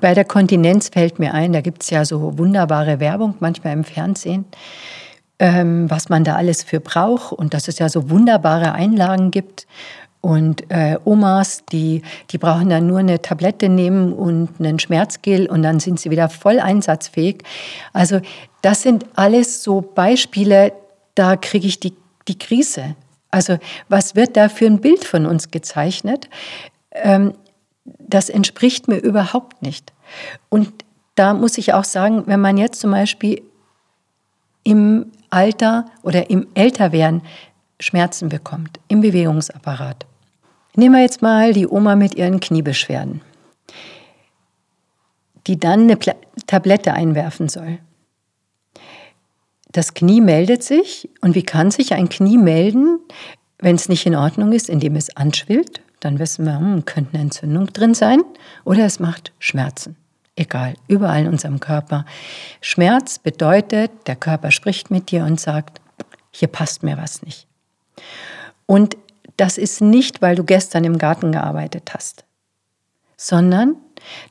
Bei 0.00 0.14
der 0.14 0.24
Kontinenz 0.24 0.88
fällt 0.88 1.18
mir 1.18 1.34
ein, 1.34 1.52
da 1.52 1.60
gibt 1.60 1.82
es 1.82 1.90
ja 1.90 2.04
so 2.04 2.38
wunderbare 2.38 3.00
Werbung 3.00 3.34
manchmal 3.40 3.72
im 3.72 3.84
Fernsehen 3.84 4.44
ähm, 5.38 5.90
was 5.90 6.08
man 6.08 6.24
da 6.24 6.36
alles 6.36 6.62
für 6.62 6.80
braucht 6.80 7.32
und 7.32 7.54
dass 7.54 7.68
es 7.68 7.78
ja 7.78 7.88
so 7.88 8.10
wunderbare 8.10 8.72
Einlagen 8.72 9.30
gibt. 9.30 9.66
Und 10.20 10.68
äh, 10.70 10.98
Omas, 11.04 11.64
die, 11.70 12.02
die 12.30 12.38
brauchen 12.38 12.68
dann 12.68 12.88
nur 12.88 12.98
eine 12.98 13.22
Tablette 13.22 13.68
nehmen 13.68 14.12
und 14.12 14.50
einen 14.58 14.80
Schmerzgel 14.80 15.46
und 15.46 15.62
dann 15.62 15.78
sind 15.78 16.00
sie 16.00 16.10
wieder 16.10 16.28
voll 16.28 16.58
einsatzfähig. 16.58 17.44
Also 17.92 18.20
das 18.62 18.82
sind 18.82 19.06
alles 19.14 19.62
so 19.62 19.80
Beispiele, 19.80 20.72
da 21.14 21.36
kriege 21.36 21.68
ich 21.68 21.78
die, 21.78 21.94
die 22.26 22.36
Krise. 22.36 22.96
Also 23.30 23.58
was 23.88 24.16
wird 24.16 24.36
da 24.36 24.48
für 24.48 24.66
ein 24.66 24.80
Bild 24.80 25.04
von 25.04 25.24
uns 25.24 25.52
gezeichnet? 25.52 26.28
Ähm, 26.92 27.34
das 27.98 28.28
entspricht 28.28 28.88
mir 28.88 28.98
überhaupt 28.98 29.62
nicht. 29.62 29.92
Und 30.48 30.72
da 31.14 31.34
muss 31.34 31.58
ich 31.58 31.74
auch 31.74 31.84
sagen, 31.84 32.24
wenn 32.26 32.40
man 32.40 32.56
jetzt 32.56 32.80
zum 32.80 32.90
Beispiel 32.90 33.42
im 34.62 35.12
Alter 35.30 35.86
oder 36.02 36.30
im 36.30 36.46
Älterwerden 36.54 37.22
Schmerzen 37.80 38.28
bekommt, 38.28 38.80
im 38.88 39.00
Bewegungsapparat. 39.00 40.06
Nehmen 40.74 40.94
wir 40.94 41.02
jetzt 41.02 41.22
mal 41.22 41.52
die 41.52 41.66
Oma 41.66 41.96
mit 41.96 42.14
ihren 42.14 42.40
Kniebeschwerden, 42.40 43.20
die 45.46 45.58
dann 45.58 45.82
eine 45.82 45.96
Pla 45.96 46.14
Tablette 46.46 46.94
einwerfen 46.94 47.48
soll. 47.48 47.78
Das 49.70 49.92
Knie 49.92 50.20
meldet 50.20 50.62
sich 50.62 51.10
und 51.20 51.34
wie 51.34 51.42
kann 51.42 51.70
sich 51.70 51.92
ein 51.92 52.08
Knie 52.08 52.38
melden, 52.38 53.00
wenn 53.58 53.76
es 53.76 53.88
nicht 53.88 54.06
in 54.06 54.14
Ordnung 54.14 54.52
ist, 54.52 54.70
indem 54.70 54.96
es 54.96 55.14
anschwillt? 55.14 55.82
Dann 56.00 56.18
wissen 56.18 56.44
wir, 56.44 56.58
hm, 56.58 56.84
könnte 56.84 57.14
eine 57.14 57.22
Entzündung 57.22 57.66
drin 57.72 57.94
sein 57.94 58.22
oder 58.64 58.84
es 58.84 59.00
macht 59.00 59.32
Schmerzen 59.38 59.96
egal, 60.38 60.74
überall 60.86 61.22
in 61.22 61.28
unserem 61.28 61.60
Körper. 61.60 62.04
Schmerz 62.60 63.18
bedeutet, 63.18 63.90
der 64.06 64.16
Körper 64.16 64.50
spricht 64.50 64.90
mit 64.90 65.10
dir 65.10 65.24
und 65.24 65.40
sagt, 65.40 65.80
hier 66.30 66.48
passt 66.48 66.82
mir 66.82 66.96
was 66.96 67.22
nicht. 67.22 67.46
Und 68.66 68.96
das 69.36 69.58
ist 69.58 69.80
nicht, 69.80 70.22
weil 70.22 70.36
du 70.36 70.44
gestern 70.44 70.84
im 70.84 70.98
Garten 70.98 71.32
gearbeitet 71.32 71.92
hast, 71.94 72.24
sondern 73.16 73.76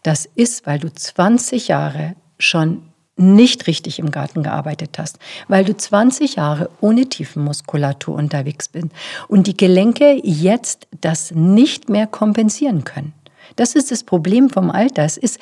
das 0.04 0.26
ist, 0.26 0.66
weil 0.66 0.80
du 0.80 0.92
20 0.92 1.68
Jahre 1.68 2.16
schon 2.40 2.87
nicht 3.18 3.68
richtig 3.68 4.00
im 4.00 4.12
Garten 4.12 4.44
gearbeitet 4.44 4.98
hast, 4.98 5.20
weil 5.48 5.66
du 5.66 5.76
20 5.76 6.36
Jahre 6.36 6.70
ohne 6.82 7.08
Tiefenmuskulatur 7.08 8.16
unterwegs 8.16 8.68
bist 8.68 8.88
und 9.28 9.48
die 9.48 9.58
Gelenke 9.58 10.20
jetzt 10.24 10.88
das 11.02 11.32
nicht 11.32 11.90
mehr 11.90 12.08
kompensieren 12.08 12.84
können. 12.84 13.14
Das 13.56 13.76
ist 13.76 13.92
das 13.92 14.04
Problem 14.04 14.50
vom 14.50 14.70
Alter. 14.70 15.04
Es 15.04 15.18
ist, 15.18 15.40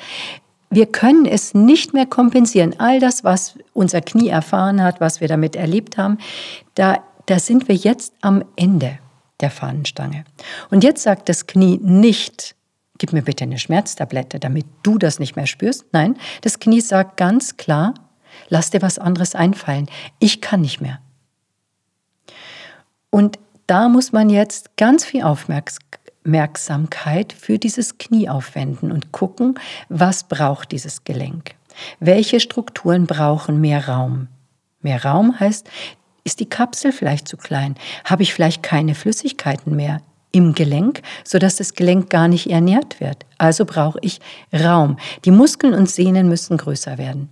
wir 0.70 0.86
können 0.86 1.26
es 1.26 1.54
nicht 1.54 1.92
mehr 1.92 2.06
kompensieren. 2.06 2.74
All 2.78 2.98
das, 2.98 3.24
was 3.24 3.54
unser 3.72 4.00
Knie 4.00 4.28
erfahren 4.28 4.82
hat, 4.82 5.00
was 5.00 5.20
wir 5.20 5.28
damit 5.28 5.54
erlebt 5.54 5.98
haben, 5.98 6.18
da, 6.74 6.98
da 7.26 7.38
sind 7.38 7.68
wir 7.68 7.74
jetzt 7.74 8.14
am 8.22 8.44
Ende 8.56 8.98
der 9.40 9.50
Fahnenstange. 9.50 10.24
Und 10.70 10.82
jetzt 10.82 11.02
sagt 11.02 11.28
das 11.28 11.46
Knie 11.46 11.78
nicht, 11.82 12.55
gib 12.98 13.12
mir 13.12 13.22
bitte 13.22 13.44
eine 13.44 13.58
Schmerztablette, 13.58 14.38
damit 14.38 14.66
du 14.82 14.98
das 14.98 15.18
nicht 15.18 15.36
mehr 15.36 15.46
spürst. 15.46 15.84
Nein, 15.92 16.16
das 16.42 16.58
Knie 16.58 16.80
sagt 16.80 17.16
ganz 17.16 17.56
klar, 17.56 17.94
lass 18.48 18.70
dir 18.70 18.82
was 18.82 18.98
anderes 18.98 19.34
einfallen. 19.34 19.88
Ich 20.18 20.40
kann 20.40 20.60
nicht 20.60 20.80
mehr. 20.80 21.00
Und 23.10 23.38
da 23.66 23.88
muss 23.88 24.12
man 24.12 24.30
jetzt 24.30 24.76
ganz 24.76 25.04
viel 25.04 25.22
Aufmerksamkeit 25.22 27.32
für 27.32 27.58
dieses 27.58 27.98
Knie 27.98 28.28
aufwenden 28.28 28.92
und 28.92 29.12
gucken, 29.12 29.58
was 29.88 30.24
braucht 30.24 30.72
dieses 30.72 31.04
Gelenk. 31.04 31.54
Welche 31.98 32.40
Strukturen 32.40 33.06
brauchen 33.06 33.60
mehr 33.60 33.88
Raum? 33.88 34.28
Mehr 34.80 35.04
Raum 35.04 35.38
heißt, 35.38 35.68
ist 36.24 36.40
die 36.40 36.48
Kapsel 36.48 36.92
vielleicht 36.92 37.28
zu 37.28 37.36
klein? 37.36 37.76
Habe 38.04 38.22
ich 38.22 38.34
vielleicht 38.34 38.62
keine 38.62 38.94
Flüssigkeiten 38.94 39.76
mehr 39.76 40.00
im 40.32 40.54
Gelenk, 40.54 41.02
sodass 41.24 41.56
das 41.56 41.74
Gelenk 41.74 42.10
gar 42.10 42.28
nicht 42.28 42.50
ernährt 42.50 43.00
wird? 43.00 43.24
Also 43.38 43.64
brauche 43.64 43.98
ich 44.02 44.20
Raum. 44.52 44.96
Die 45.24 45.30
Muskeln 45.30 45.74
und 45.74 45.90
Sehnen 45.90 46.28
müssen 46.28 46.56
größer 46.56 46.98
werden 46.98 47.30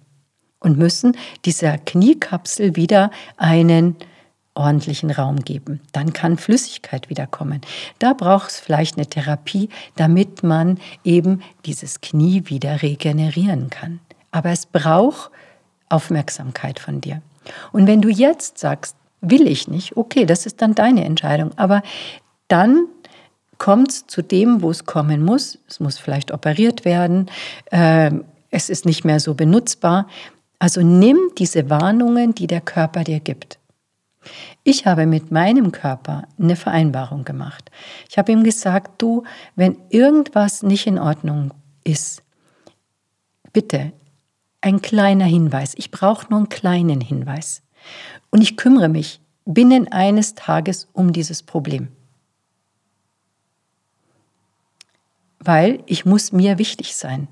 und 0.60 0.78
müssen 0.78 1.16
dieser 1.44 1.78
Kniekapsel 1.78 2.76
wieder 2.76 3.10
einen 3.36 3.96
ordentlichen 4.54 5.10
Raum 5.10 5.40
geben. 5.44 5.80
Dann 5.92 6.12
kann 6.12 6.38
Flüssigkeit 6.38 7.10
wiederkommen. 7.10 7.60
Da 7.98 8.12
braucht 8.12 8.50
es 8.50 8.60
vielleicht 8.60 8.96
eine 8.96 9.06
Therapie, 9.06 9.68
damit 9.96 10.42
man 10.42 10.78
eben 11.02 11.42
dieses 11.66 12.00
Knie 12.00 12.44
wieder 12.46 12.82
regenerieren 12.82 13.70
kann. 13.70 14.00
Aber 14.30 14.50
es 14.50 14.66
braucht 14.66 15.30
Aufmerksamkeit 15.88 16.78
von 16.78 17.00
dir. 17.00 17.20
Und 17.72 17.86
wenn 17.86 18.00
du 18.00 18.08
jetzt 18.08 18.58
sagst, 18.58 18.96
will 19.20 19.46
ich 19.46 19.68
nicht, 19.68 19.96
okay, 19.96 20.26
das 20.26 20.46
ist 20.46 20.62
dann 20.62 20.74
deine 20.74 21.04
Entscheidung. 21.04 21.50
Aber 21.56 21.82
dann 22.54 22.87
kommt 23.58 23.90
es 23.90 24.06
zu 24.06 24.23
dem, 24.23 24.62
wo 24.62 24.70
es 24.70 24.87
kommen 24.87 25.25
muss. 25.25 25.58
Es 25.68 25.80
muss 25.80 25.99
vielleicht 25.99 26.30
operiert 26.30 26.84
werden. 26.84 27.28
Äh, 27.73 28.12
es 28.50 28.70
ist 28.70 28.87
nicht 28.87 29.04
mehr 29.04 29.18
so 29.18 29.34
benutzbar. 29.34 30.06
Also 30.61 30.80
nimm 30.82 31.18
diese 31.37 31.68
Warnungen, 31.68 32.32
die 32.32 32.46
der 32.46 32.61
Körper 32.61 33.02
dir 33.02 33.18
gibt. 33.18 33.58
Ich 34.62 34.87
habe 34.87 35.04
mit 35.04 35.32
meinem 35.32 35.73
Körper 35.73 36.28
eine 36.38 36.54
Vereinbarung 36.54 37.25
gemacht. 37.25 37.73
Ich 38.08 38.18
habe 38.18 38.30
ihm 38.30 38.44
gesagt, 38.44 39.02
du, 39.02 39.25
wenn 39.56 39.76
irgendwas 39.90 40.62
nicht 40.62 40.87
in 40.87 41.00
Ordnung 41.00 41.50
ist, 41.82 42.23
bitte 43.52 43.92
ein 44.61 44.80
kleiner 44.80 45.26
Hinweis. 45.26 45.75
Ich 45.76 45.90
brauche 45.90 46.28
nur 46.30 46.38
einen 46.38 46.49
kleinen 46.50 47.00
Hinweis. 47.00 47.62
Und 48.30 48.42
ich 48.42 48.56
kümmere 48.56 48.88
mich 48.88 49.20
binnen 49.44 49.90
eines 49.90 50.37
Tages 50.37 50.87
um 50.92 51.12
dieses 51.12 51.42
Problem. 51.42 51.88
Weil 55.44 55.82
ich 55.86 56.04
muss 56.04 56.32
mir 56.32 56.58
wichtig 56.58 56.96
sein. 56.96 57.28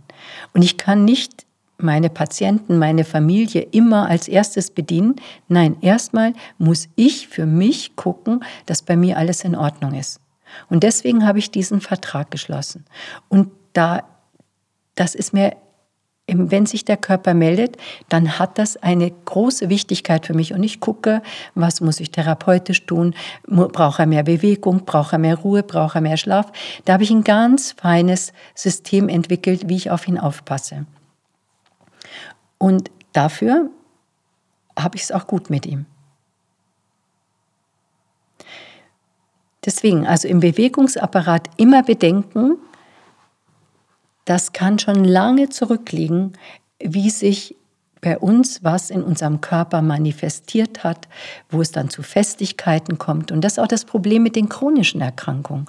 Und 0.53 0.63
ich 0.63 0.77
kann 0.77 1.05
nicht 1.05 1.47
meine 1.79 2.11
Patienten, 2.11 2.79
meine 2.79 3.05
Familie 3.05 3.63
immer 3.73 4.09
als 4.09 4.29
erstes 4.29 4.71
bedienen. 4.71 5.17
Nein, 5.49 5.77
erstmal 5.81 6.33
muss 6.59 6.89
ich 6.95 7.29
für 7.29 7.47
mich 7.47 7.97
gucken, 7.97 8.45
dass 8.67 8.83
bei 8.83 8.97
mir 8.97 9.19
alles 9.19 9.45
in 9.45 9.57
Ordnung 9.57 9.95
ist. 9.95 10.21
Und 10.69 10.83
deswegen 10.83 11.27
habe 11.27 11.39
ich 11.39 11.51
diesen 11.51 11.81
Vertrag 11.81 12.31
geschlossen. 12.31 12.85
Und 13.29 13.51
da, 13.73 14.05
das 14.95 15.15
ist 15.15 15.33
mir, 15.33 15.57
wenn 16.35 16.67
sich 16.67 16.85
der 16.85 16.97
Körper 16.97 17.35
meldet, 17.35 17.77
dann 18.09 18.39
hat 18.39 18.59
das 18.59 18.77
eine 18.77 19.11
große 19.11 19.69
Wichtigkeit 19.69 20.27
für 20.27 20.35
mich. 20.35 20.53
Und 20.53 20.63
ich 20.63 20.81
gucke, 20.81 21.23
was 21.55 21.81
muss 21.81 22.01
ich 22.01 22.11
therapeutisch 22.11 22.87
tun? 22.87 23.15
Braucht 23.47 23.99
er 23.99 24.07
mehr 24.07 24.25
Bewegung? 24.25 24.85
Braucht 24.85 25.13
er 25.13 25.19
mehr 25.19 25.37
Ruhe? 25.37 25.63
Braucht 25.63 25.95
er 25.95 26.01
mehr 26.01 26.17
Schlaf? 26.17 26.53
Da 26.85 26.95
habe 26.95 27.03
ich 27.03 27.11
ein 27.11 27.25
ganz 27.25 27.73
feines 27.73 28.33
System 28.55 29.09
entwickelt, 29.09 29.69
wie 29.69 29.77
ich 29.77 29.91
auf 29.91 30.07
ihn 30.09 30.19
aufpasse. 30.19 30.87
Und 32.59 32.91
dafür 33.13 33.71
habe 34.79 34.97
ich 34.97 35.03
es 35.03 35.13
auch 35.13 35.27
gut 35.27 35.51
mit 35.51 35.67
ihm. 35.67 35.87
Deswegen, 39.65 40.07
also 40.07 40.27
im 40.27 40.41
Bewegungsapparat 40.41 41.49
immer 41.57 41.83
bedenken, 41.83 42.59
das 44.25 44.53
kann 44.53 44.79
schon 44.79 45.05
lange 45.05 45.49
zurückliegen, 45.49 46.33
wie 46.83 47.11
sich 47.11 47.57
bei 48.01 48.19
uns 48.19 48.65
was 48.65 48.91
in 48.91 49.03
unserem 49.03 49.41
Körper 49.41 49.81
manifestiert 49.81 50.85
hat, 50.85 51.09
wo 51.49 51.61
es 51.61 51.71
dann 51.71 51.89
zu 51.89 52.03
Festigkeiten 52.03 52.99
kommt. 52.99 53.31
Und 53.31 53.43
das 53.43 53.53
ist 53.53 53.59
auch 53.61 53.69
das 53.69 53.85
Problem 53.85 54.25
mit 54.25 54.37
den 54.37 54.49
chronischen 54.49 55.01
Erkrankungen. 55.01 55.67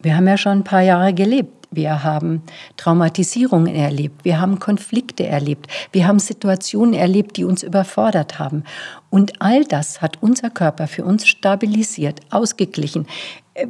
Wir 0.00 0.16
haben 0.16 0.26
ja 0.26 0.36
schon 0.36 0.58
ein 0.58 0.64
paar 0.64 0.82
Jahre 0.82 1.14
gelebt. 1.14 1.64
Wir 1.70 2.04
haben 2.04 2.42
Traumatisierungen 2.76 3.74
erlebt, 3.74 4.24
wir 4.24 4.40
haben 4.40 4.60
Konflikte 4.60 5.26
erlebt, 5.26 5.66
wir 5.90 6.06
haben 6.06 6.20
Situationen 6.20 6.94
erlebt, 6.94 7.36
die 7.36 7.42
uns 7.42 7.64
überfordert 7.64 8.38
haben. 8.38 8.62
Und 9.10 9.42
all 9.42 9.64
das 9.64 10.00
hat 10.00 10.18
unser 10.22 10.50
Körper 10.50 10.86
für 10.86 11.04
uns 11.04 11.26
stabilisiert, 11.26 12.20
ausgeglichen, 12.30 13.08
äh, 13.54 13.66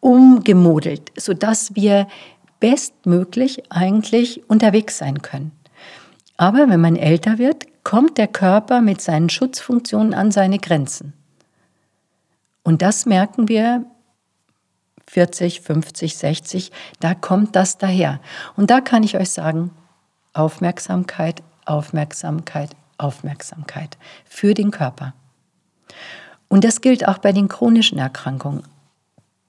umgemodelt, 0.00 1.12
sodass 1.16 1.74
wir 1.74 2.06
bestmöglich 2.60 3.70
eigentlich 3.70 4.48
unterwegs 4.48 4.98
sein 4.98 5.22
können. 5.22 5.52
Aber 6.36 6.68
wenn 6.68 6.80
man 6.80 6.96
älter 6.96 7.38
wird, 7.38 7.66
kommt 7.84 8.18
der 8.18 8.28
Körper 8.28 8.80
mit 8.80 9.00
seinen 9.00 9.28
Schutzfunktionen 9.28 10.12
an 10.12 10.30
seine 10.30 10.58
Grenzen. 10.58 11.12
Und 12.62 12.82
das 12.82 13.06
merken 13.06 13.48
wir 13.48 13.84
40, 15.06 15.60
50, 15.60 16.16
60, 16.16 16.72
da 16.98 17.14
kommt 17.14 17.54
das 17.54 17.78
daher. 17.78 18.20
Und 18.56 18.70
da 18.70 18.80
kann 18.80 19.04
ich 19.04 19.16
euch 19.16 19.30
sagen, 19.30 19.70
Aufmerksamkeit, 20.34 21.42
Aufmerksamkeit, 21.64 22.70
Aufmerksamkeit 22.98 23.96
für 24.24 24.52
den 24.54 24.70
Körper. 24.70 25.14
Und 26.48 26.64
das 26.64 26.80
gilt 26.80 27.06
auch 27.06 27.18
bei 27.18 27.32
den 27.32 27.48
chronischen 27.48 27.98
Erkrankungen. 27.98 28.62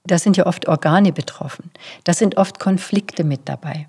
Da 0.07 0.17
sind 0.17 0.37
ja 0.37 0.45
oft 0.45 0.67
Organe 0.67 1.11
betroffen. 1.11 1.71
Da 2.03 2.13
sind 2.13 2.37
oft 2.37 2.59
Konflikte 2.59 3.23
mit 3.23 3.41
dabei. 3.45 3.87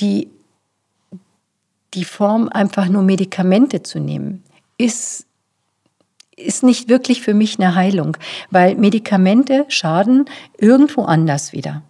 Die, 0.00 0.28
die 1.94 2.04
Form, 2.04 2.48
einfach 2.48 2.88
nur 2.88 3.02
Medikamente 3.02 3.82
zu 3.82 3.98
nehmen, 3.98 4.44
ist 4.76 5.24
ist 6.36 6.62
nicht 6.62 6.88
wirklich 6.88 7.20
für 7.20 7.34
mich 7.34 7.58
eine 7.58 7.74
Heilung, 7.74 8.16
weil 8.50 8.76
Medikamente 8.76 9.64
schaden 9.68 10.26
irgendwo 10.56 11.02
anders 11.02 11.52
wieder. 11.52 11.82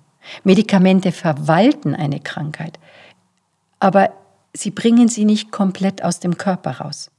Medikamente 0.42 1.12
verwalten 1.12 1.94
eine 1.94 2.20
Krankheit, 2.20 2.78
aber 3.78 4.10
sie 4.54 4.70
bringen 4.70 5.08
sie 5.08 5.24
nicht 5.24 5.50
komplett 5.50 6.02
aus 6.02 6.20
dem 6.20 6.38
Körper 6.38 6.78
raus. 6.80 7.10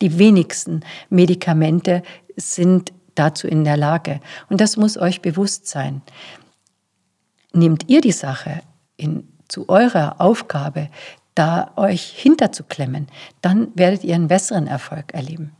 Die 0.00 0.18
wenigsten 0.18 0.80
Medikamente 1.10 2.02
sind 2.36 2.92
dazu 3.14 3.46
in 3.46 3.64
der 3.64 3.76
Lage. 3.76 4.20
Und 4.48 4.60
das 4.60 4.76
muss 4.76 4.96
euch 4.96 5.20
bewusst 5.22 5.66
sein. 5.66 6.02
Nehmt 7.52 7.88
ihr 7.88 8.00
die 8.00 8.12
Sache 8.12 8.62
in, 8.96 9.28
zu 9.48 9.68
eurer 9.68 10.20
Aufgabe, 10.20 10.88
da 11.34 11.72
euch 11.76 12.10
hinterzuklemmen, 12.10 13.08
dann 13.40 13.68
werdet 13.74 14.04
ihr 14.04 14.14
einen 14.14 14.28
besseren 14.28 14.66
Erfolg 14.66 15.14
erleben. 15.14 15.56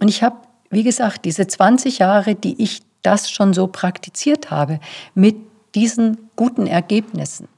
Und 0.00 0.08
ich 0.08 0.22
habe, 0.22 0.36
wie 0.70 0.82
gesagt, 0.82 1.24
diese 1.24 1.46
20 1.46 1.98
Jahre, 1.98 2.34
die 2.34 2.62
ich 2.62 2.82
das 3.02 3.30
schon 3.30 3.54
so 3.54 3.66
praktiziert 3.66 4.50
habe, 4.50 4.80
mit 5.14 5.36
diesen 5.74 6.30
guten 6.36 6.66
Ergebnissen, 6.66 7.48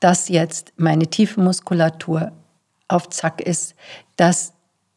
dass 0.00 0.28
jetzt 0.28 0.72
meine 0.76 1.06
Tiefenmuskulatur 1.06 2.32
auf 2.88 3.08
Zack 3.10 3.40
ist, 3.40 3.74
dass 4.16 4.52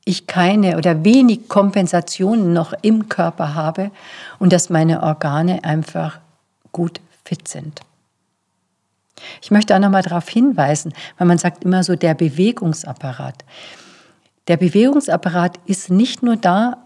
ich 0.10 0.28
keine 0.28 0.78
oder 0.78 1.04
wenig 1.04 1.48
Kompensationen 1.48 2.52
noch 2.52 2.74
im 2.82 3.10
Körper 3.10 3.54
habe 3.54 3.92
und 4.40 4.52
dass 4.52 4.70
meine 4.70 5.04
Organe 5.04 5.64
einfach 5.64 6.20
gut 6.72 7.00
fit 7.24 7.48
sind. 7.48 7.82
Ich 9.42 9.52
möchte 9.52 9.76
auch 9.76 9.80
noch 9.80 9.90
mal 9.90 10.02
darauf 10.02 10.28
hinweisen, 10.28 10.94
weil 11.18 11.28
man 11.28 11.38
sagt 11.38 11.64
immer 11.64 11.84
so 11.84 11.96
der 11.96 12.16
Bewegungsapparat. 12.16 13.44
Der 14.48 14.58
Bewegungsapparat 14.58 15.60
ist 15.66 15.92
nicht 15.92 16.24
nur 16.24 16.38
da, 16.38 16.78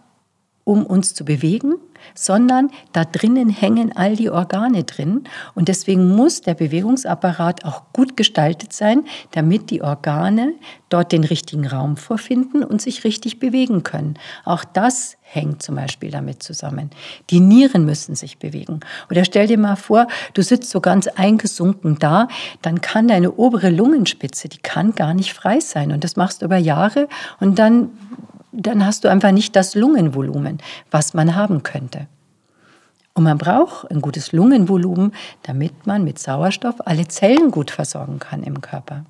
um 0.63 0.86
uns 0.86 1.13
zu 1.13 1.26
bewegen, 1.26 1.76
sondern 2.15 2.69
da 2.91 3.06
drinnen 3.06 3.49
hängen 3.49 3.95
all 3.95 4.15
die 4.15 4.30
Organe 4.30 4.84
drin. 4.84 5.23
Und 5.56 5.67
deswegen 5.67 6.15
muss 6.15 6.41
der 6.41 6.54
Bewegungsapparat 6.54 7.65
auch 7.65 7.84
gut 7.93 8.17
gestaltet 8.17 8.73
sein, 8.73 9.06
damit 9.32 9.69
die 9.69 9.82
Organe 9.82 10.54
dort 10.89 11.12
den 11.12 11.23
richtigen 11.23 11.65
Raum 11.67 11.97
vorfinden 11.97 12.63
und 12.63 12.82
sich 12.82 13.04
richtig 13.04 13.39
bewegen 13.39 13.84
können. 13.84 14.15
Auch 14.45 14.63
das 14.63 15.17
hängt 15.21 15.63
zum 15.63 15.76
Beispiel 15.76 16.12
damit 16.12 16.43
zusammen. 16.43 16.91
Die 17.32 17.39
Nieren 17.39 17.86
müssen 17.86 18.15
sich 18.15 18.38
bewegen. 18.38 18.82
Oder 19.10 19.26
stell 19.26 19.47
dir 19.47 19.58
mal 19.58 19.76
vor, 19.76 20.08
du 20.34 20.43
sitzt 20.43 20.69
so 20.69 20.80
ganz 20.80 21.08
eingesunken 21.08 21.97
da, 21.97 22.28
dann 22.62 22.82
kann 22.82 23.08
deine 23.08 23.32
obere 23.34 23.69
Lungenspitze, 23.69 24.47
die 24.49 24.60
kann 24.60 24.93
gar 24.93 25.15
nicht 25.15 25.34
frei 25.34 25.60
sein. 25.60 25.91
Und 25.91 26.04
das 26.04 26.15
machst 26.15 26.41
du 26.41 26.45
über 26.45 26.58
Jahre 26.58 27.08
und 27.39 27.58
dann 27.58 27.89
dann 28.53 28.85
hast 28.85 29.03
du 29.03 29.09
einfach 29.09 29.31
nicht 29.31 29.55
das 29.55 29.75
Lungenvolumen, 29.75 30.59
was 30.91 31.13
man 31.13 31.35
haben 31.35 31.63
könnte. 31.63 32.07
Und 33.13 33.23
man 33.23 33.37
braucht 33.37 33.89
ein 33.91 34.01
gutes 34.01 34.31
Lungenvolumen, 34.31 35.13
damit 35.43 35.85
man 35.85 36.03
mit 36.03 36.17
Sauerstoff 36.17 36.75
alle 36.85 37.07
Zellen 37.07 37.51
gut 37.51 37.69
versorgen 37.69 38.19
kann 38.19 38.43
im 38.43 38.61
Körper. 38.61 39.05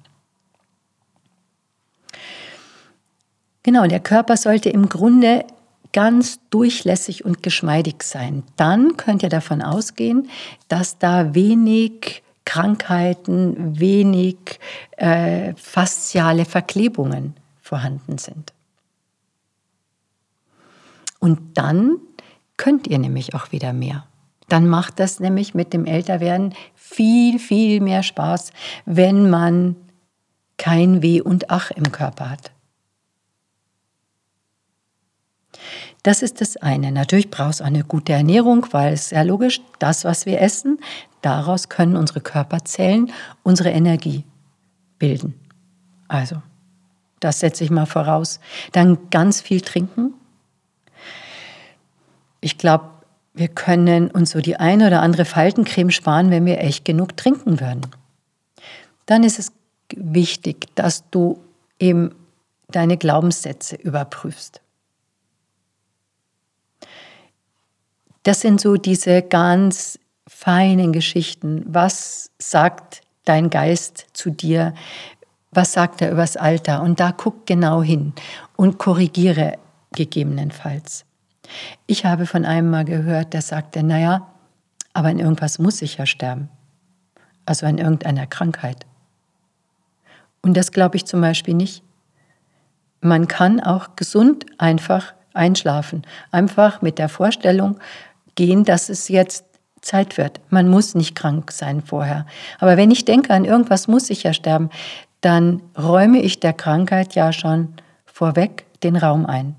Genau, 3.63 3.87
der 3.87 4.01
Körper 4.01 4.35
sollte 4.35 4.69
im 4.69 4.89
Grunde 4.89 5.45
ganz 5.93 6.39
durchlässig 6.49 7.23
und 7.23 7.43
geschmeidig 7.43 8.03
sein. 8.03 8.43
Dann 8.57 8.97
könnt 8.97 9.23
ihr 9.23 9.29
davon 9.29 9.61
ausgehen, 9.61 10.27
dass 10.67 10.97
da 10.97 11.33
wenig 11.33 12.23
Krankheiten, 12.45 13.79
wenig 13.79 14.59
äh, 14.97 15.53
fasziale 15.55 16.43
Verklebungen 16.43 17.35
vorhanden 17.61 18.17
sind. 18.17 18.53
Und 21.23 21.39
dann 21.57 21.99
könnt 22.57 22.85
ihr 22.87 22.99
nämlich 22.99 23.33
auch 23.33 23.53
wieder 23.53 23.71
mehr. 23.71 24.05
Dann 24.49 24.67
macht 24.67 24.99
das 24.99 25.21
nämlich 25.21 25.53
mit 25.53 25.71
dem 25.71 25.85
Älterwerden 25.85 26.53
viel, 26.75 27.39
viel 27.39 27.79
mehr 27.79 28.03
Spaß, 28.03 28.51
wenn 28.83 29.29
man 29.29 29.77
kein 30.57 31.01
Weh 31.01 31.21
und 31.21 31.49
Ach 31.49 31.71
im 31.71 31.93
Körper 31.93 32.29
hat. 32.29 32.51
Das 36.03 36.23
ist 36.23 36.41
das 36.41 36.57
eine. 36.57 36.91
Natürlich 36.91 37.31
braucht 37.31 37.53
es 37.53 37.61
eine 37.61 37.85
gute 37.85 38.11
Ernährung, 38.11 38.67
weil 38.71 38.91
es 38.91 39.07
sehr 39.07 39.23
logisch, 39.23 39.61
das, 39.79 40.03
was 40.03 40.25
wir 40.25 40.41
essen, 40.41 40.77
daraus 41.21 41.69
können 41.69 41.95
unsere 41.95 42.19
Körperzellen 42.19 43.13
unsere 43.43 43.69
Energie 43.69 44.25
bilden. 44.99 45.35
Also, 46.09 46.41
das 47.21 47.39
setze 47.39 47.63
ich 47.63 47.71
mal 47.71 47.85
voraus. 47.85 48.41
Dann 48.73 49.09
ganz 49.09 49.39
viel 49.39 49.61
trinken. 49.61 50.15
Ich 52.43 52.57
glaube, 52.57 52.89
wir 53.33 53.47
können 53.47 54.11
uns 54.11 54.31
so 54.31 54.41
die 54.41 54.57
eine 54.57 54.87
oder 54.87 55.01
andere 55.01 55.23
Faltencreme 55.23 55.91
sparen, 55.91 56.29
wenn 56.29 56.45
wir 56.45 56.59
echt 56.59 56.83
genug 56.83 57.15
trinken 57.15 57.61
würden. 57.61 57.87
Dann 59.05 59.23
ist 59.23 59.39
es 59.39 59.53
wichtig, 59.95 60.67
dass 60.75 61.09
du 61.09 61.39
eben 61.79 62.13
deine 62.67 62.97
Glaubenssätze 62.97 63.77
überprüfst. 63.77 64.61
Das 68.23 68.41
sind 68.41 68.59
so 68.59 68.75
diese 68.75 69.21
ganz 69.21 69.97
feinen 70.27 70.91
Geschichten. 70.91 71.63
Was 71.67 72.29
sagt 72.39 73.01
dein 73.23 73.49
Geist 73.49 74.07
zu 74.11 74.31
dir? 74.31 74.73
Was 75.51 75.71
sagt 75.71 76.01
er 76.01 76.11
übers 76.11 76.35
Alter? 76.35 76.81
Und 76.81 76.99
da 76.99 77.13
guck 77.13 77.45
genau 77.45 77.81
hin 77.81 78.11
und 78.57 78.79
korrigiere 78.79 79.57
gegebenenfalls. 79.93 81.05
Ich 81.87 82.05
habe 82.05 82.25
von 82.25 82.45
einem 82.45 82.69
mal 82.69 82.85
gehört, 82.85 83.33
der 83.33 83.41
sagte, 83.41 83.83
naja, 83.83 84.27
aber 84.93 85.09
in 85.09 85.19
irgendwas 85.19 85.59
muss 85.59 85.81
ich 85.81 85.97
ja 85.97 86.05
sterben. 86.05 86.49
Also 87.45 87.65
an 87.65 87.77
irgendeiner 87.77 88.27
Krankheit. 88.27 88.85
Und 90.41 90.55
das 90.55 90.71
glaube 90.71 90.97
ich 90.97 91.05
zum 91.05 91.21
Beispiel 91.21 91.53
nicht. 91.53 91.83
Man 93.01 93.27
kann 93.27 93.59
auch 93.59 93.95
gesund 93.95 94.45
einfach 94.57 95.13
einschlafen. 95.33 96.03
Einfach 96.31 96.81
mit 96.81 96.99
der 96.99 97.09
Vorstellung, 97.09 97.79
gehen, 98.35 98.63
dass 98.63 98.89
es 98.89 99.09
jetzt 99.09 99.45
Zeit 99.81 100.17
wird. 100.17 100.39
Man 100.49 100.69
muss 100.69 100.95
nicht 100.95 101.15
krank 101.15 101.51
sein 101.51 101.81
vorher. 101.81 102.25
Aber 102.59 102.77
wenn 102.77 102.91
ich 102.91 103.05
denke, 103.05 103.33
an 103.33 103.45
irgendwas 103.45 103.87
muss 103.87 104.09
ich 104.09 104.23
ja 104.23 104.33
sterben, 104.33 104.69
dann 105.21 105.61
räume 105.77 106.21
ich 106.21 106.39
der 106.39 106.53
Krankheit 106.53 107.15
ja 107.15 107.31
schon 107.33 107.73
vorweg 108.05 108.65
den 108.81 108.95
Raum 108.95 109.25
ein 109.25 109.55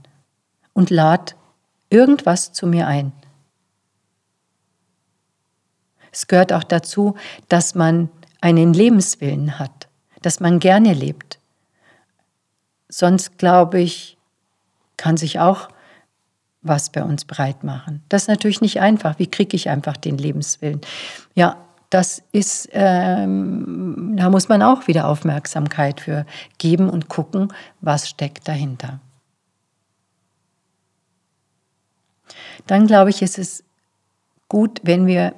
und 0.72 0.90
lade 0.90 1.34
irgendwas 1.94 2.52
zu 2.52 2.66
mir 2.66 2.88
ein. 2.88 3.12
Es 6.10 6.26
gehört 6.26 6.52
auch 6.52 6.64
dazu, 6.64 7.14
dass 7.48 7.74
man 7.74 8.08
einen 8.40 8.74
Lebenswillen 8.74 9.58
hat, 9.58 9.88
dass 10.20 10.40
man 10.40 10.58
gerne 10.58 10.92
lebt. 10.92 11.38
Sonst, 12.88 13.38
glaube 13.38 13.80
ich, 13.80 14.16
kann 14.96 15.16
sich 15.16 15.40
auch 15.40 15.68
was 16.62 16.90
bei 16.90 17.04
uns 17.04 17.24
breit 17.24 17.62
machen. 17.62 18.02
Das 18.08 18.22
ist 18.22 18.28
natürlich 18.28 18.60
nicht 18.60 18.80
einfach. 18.80 19.18
Wie 19.18 19.26
kriege 19.26 19.56
ich 19.56 19.68
einfach 19.68 19.96
den 19.96 20.18
Lebenswillen? 20.18 20.80
Ja, 21.34 21.58
das 21.90 22.22
ist, 22.32 22.68
ähm, 22.72 24.14
da 24.16 24.30
muss 24.30 24.48
man 24.48 24.62
auch 24.62 24.88
wieder 24.88 25.06
Aufmerksamkeit 25.06 26.00
für 26.00 26.26
geben 26.58 26.90
und 26.90 27.08
gucken, 27.08 27.52
was 27.80 28.08
steckt 28.08 28.48
dahinter. 28.48 29.00
Dann 32.66 32.86
glaube 32.86 33.10
ich, 33.10 33.22
ist 33.22 33.38
es 33.38 33.64
gut, 34.48 34.80
wenn 34.84 35.06
wir 35.06 35.34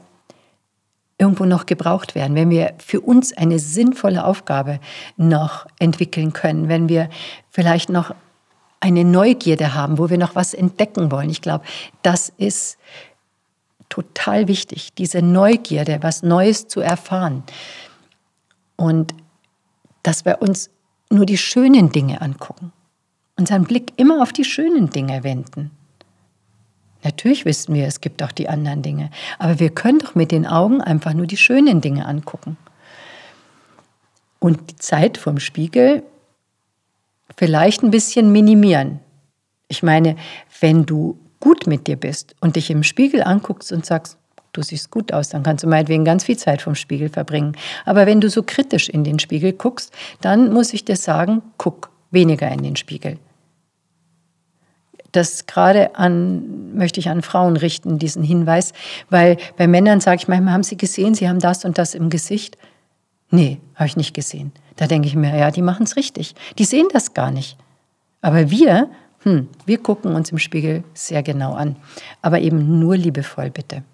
irgendwo 1.19 1.45
noch 1.47 1.67
gebraucht 1.67 2.15
werden, 2.15 2.37
wenn 2.37 2.51
wir 2.51 2.75
für 2.79 3.01
uns 3.01 3.37
eine 3.37 3.59
sinnvolle 3.59 4.25
Aufgabe 4.25 4.81
noch 5.17 5.67
entwickeln 5.79 6.33
können, 6.33 6.69
wenn 6.69 6.89
wir 6.89 7.09
vielleicht 7.51 7.89
noch 7.89 8.15
eine 8.81 9.05
Neugierde 9.05 9.75
haben, 9.75 9.99
wo 9.99 10.11
wir 10.11 10.19
noch 10.19 10.35
was 10.35 10.53
entdecken 10.53 11.11
wollen. 11.11 11.31
Ich 11.31 11.41
glaube, 11.41 11.65
das 12.03 12.33
ist 12.37 12.77
total 13.89 14.49
wichtig, 14.49 14.93
diese 14.95 15.23
Neugierde, 15.23 15.99
was 16.03 16.23
Neues 16.23 16.69
zu 16.69 16.81
erfahren. 16.81 17.43
Und 18.77 19.15
dass 20.03 20.25
wir 20.25 20.43
uns 20.43 20.71
nur 21.11 21.25
die 21.25 21.39
schönen 21.39 21.91
Dinge 21.91 22.21
angucken, 22.21 22.73
unseren 23.37 23.65
Blick 23.65 23.93
immer 23.97 24.23
auf 24.23 24.33
die 24.33 24.45
schönen 24.45 24.91
Dinge 24.91 25.25
wenden. 25.25 25.71
Natürlich 27.07 27.45
wissen 27.45 27.73
wir, 27.73 27.87
es 27.87 28.01
gibt 28.01 28.21
auch 28.21 28.33
die 28.33 28.49
anderen 28.49 28.83
Dinge, 28.83 29.11
aber 29.39 29.61
wir 29.61 29.71
können 29.71 30.01
doch 30.01 30.17
mit 30.17 30.33
den 30.33 30.45
Augen 30.45 30.81
einfach 30.81 31.15
nur 31.15 31.27
die 31.27 31.37
schönen 31.37 31.81
Dinge 31.81 32.05
angucken. 32.05 32.57
Und 34.41 34.73
die 34.73 34.77
Zeit 34.77 35.17
vom 35.17 35.39
Spiegel 35.39 36.03
vielleicht 37.37 37.85
ein 37.85 37.93
bisschen 37.93 38.33
minimieren. 38.33 38.99
Ich 39.69 39.85
meine, 39.85 40.17
wenn 40.61 40.85
du 40.85 41.17
gut 41.39 41.69
mit 41.69 41.87
dir 41.87 41.95
bist 41.95 42.35
und 42.41 42.57
dich 42.57 42.73
im 42.73 42.83
Spiegel 42.83 43.23
anguckst 43.23 43.71
und 43.71 43.87
sagst, 43.87 44.19
du 44.51 44.63
siehst 44.63 44.91
gut 44.91 45.13
aus, 45.13 45.29
dann 45.29 45.45
kannst 45.45 45.63
du 45.63 45.69
meinetwegen 45.69 46.05
ganz 46.05 46.25
viel 46.25 46.37
Zeit 46.37 46.61
vom 46.61 46.75
Spiegel 46.75 47.09
verbringen. 47.09 47.57
Aber 47.85 48.07
wenn 48.07 48.21
du 48.21 48.29
so 48.29 48.43
kritisch 48.43 48.89
in 48.89 49.05
den 49.05 49.21
Spiegel 49.21 49.53
guckst, 49.53 49.95
dann 50.23 50.53
muss 50.53 50.75
ich 50.75 50.85
dir 50.85 50.97
sagen, 50.97 51.43
guck 51.57 51.91
weniger 52.11 52.51
in 52.51 52.65
den 52.65 52.75
Spiegel. 52.75 53.19
Das 55.17 55.47
gerade 55.47 55.97
an, 55.97 56.75
möchte 56.77 57.01
ich 57.01 57.09
an 57.09 57.23
Frauen 57.23 57.57
richten, 57.57 57.99
diesen 57.99 58.23
Hinweis, 58.23 58.75
weil 59.09 59.39
bei 59.57 59.67
Männern 59.67 60.01
sage 60.01 60.19
ich 60.21 60.29
manchmal, 60.29 60.53
haben 60.53 60.63
sie 60.63 60.77
gesehen, 60.77 61.15
sie 61.15 61.27
haben 61.27 61.39
das 61.39 61.65
und 61.65 61.79
das 61.79 61.95
im 61.95 62.11
Gesicht. 62.11 62.59
Nee, 63.31 63.59
habe 63.75 63.87
ich 63.87 63.97
nicht 63.97 64.13
gesehen. 64.13 64.53
Da 64.77 64.87
denke 64.87 65.09
ich 65.09 65.17
mir, 65.17 65.35
ja, 65.35 65.51
die 65.51 65.63
machen 65.63 65.85
es 65.85 65.97
richtig. 65.97 66.35
Die 66.59 66.65
sehen 66.65 66.89
das 66.93 67.15
gar 67.15 67.31
nicht. 67.31 67.57
Aber 68.21 68.51
wir, 68.51 68.91
hm, 69.23 69.49
wir 69.65 69.79
gucken 69.79 70.15
uns 70.15 70.31
im 70.31 70.39
Spiegel 70.39 70.85
sehr 70.93 71.23
genau 71.23 71.55
an. 71.55 71.77
Aber 72.21 72.41
eben 72.41 72.79
nur 72.79 72.97
liebevoll, 72.97 73.49
bitte. 73.49 73.85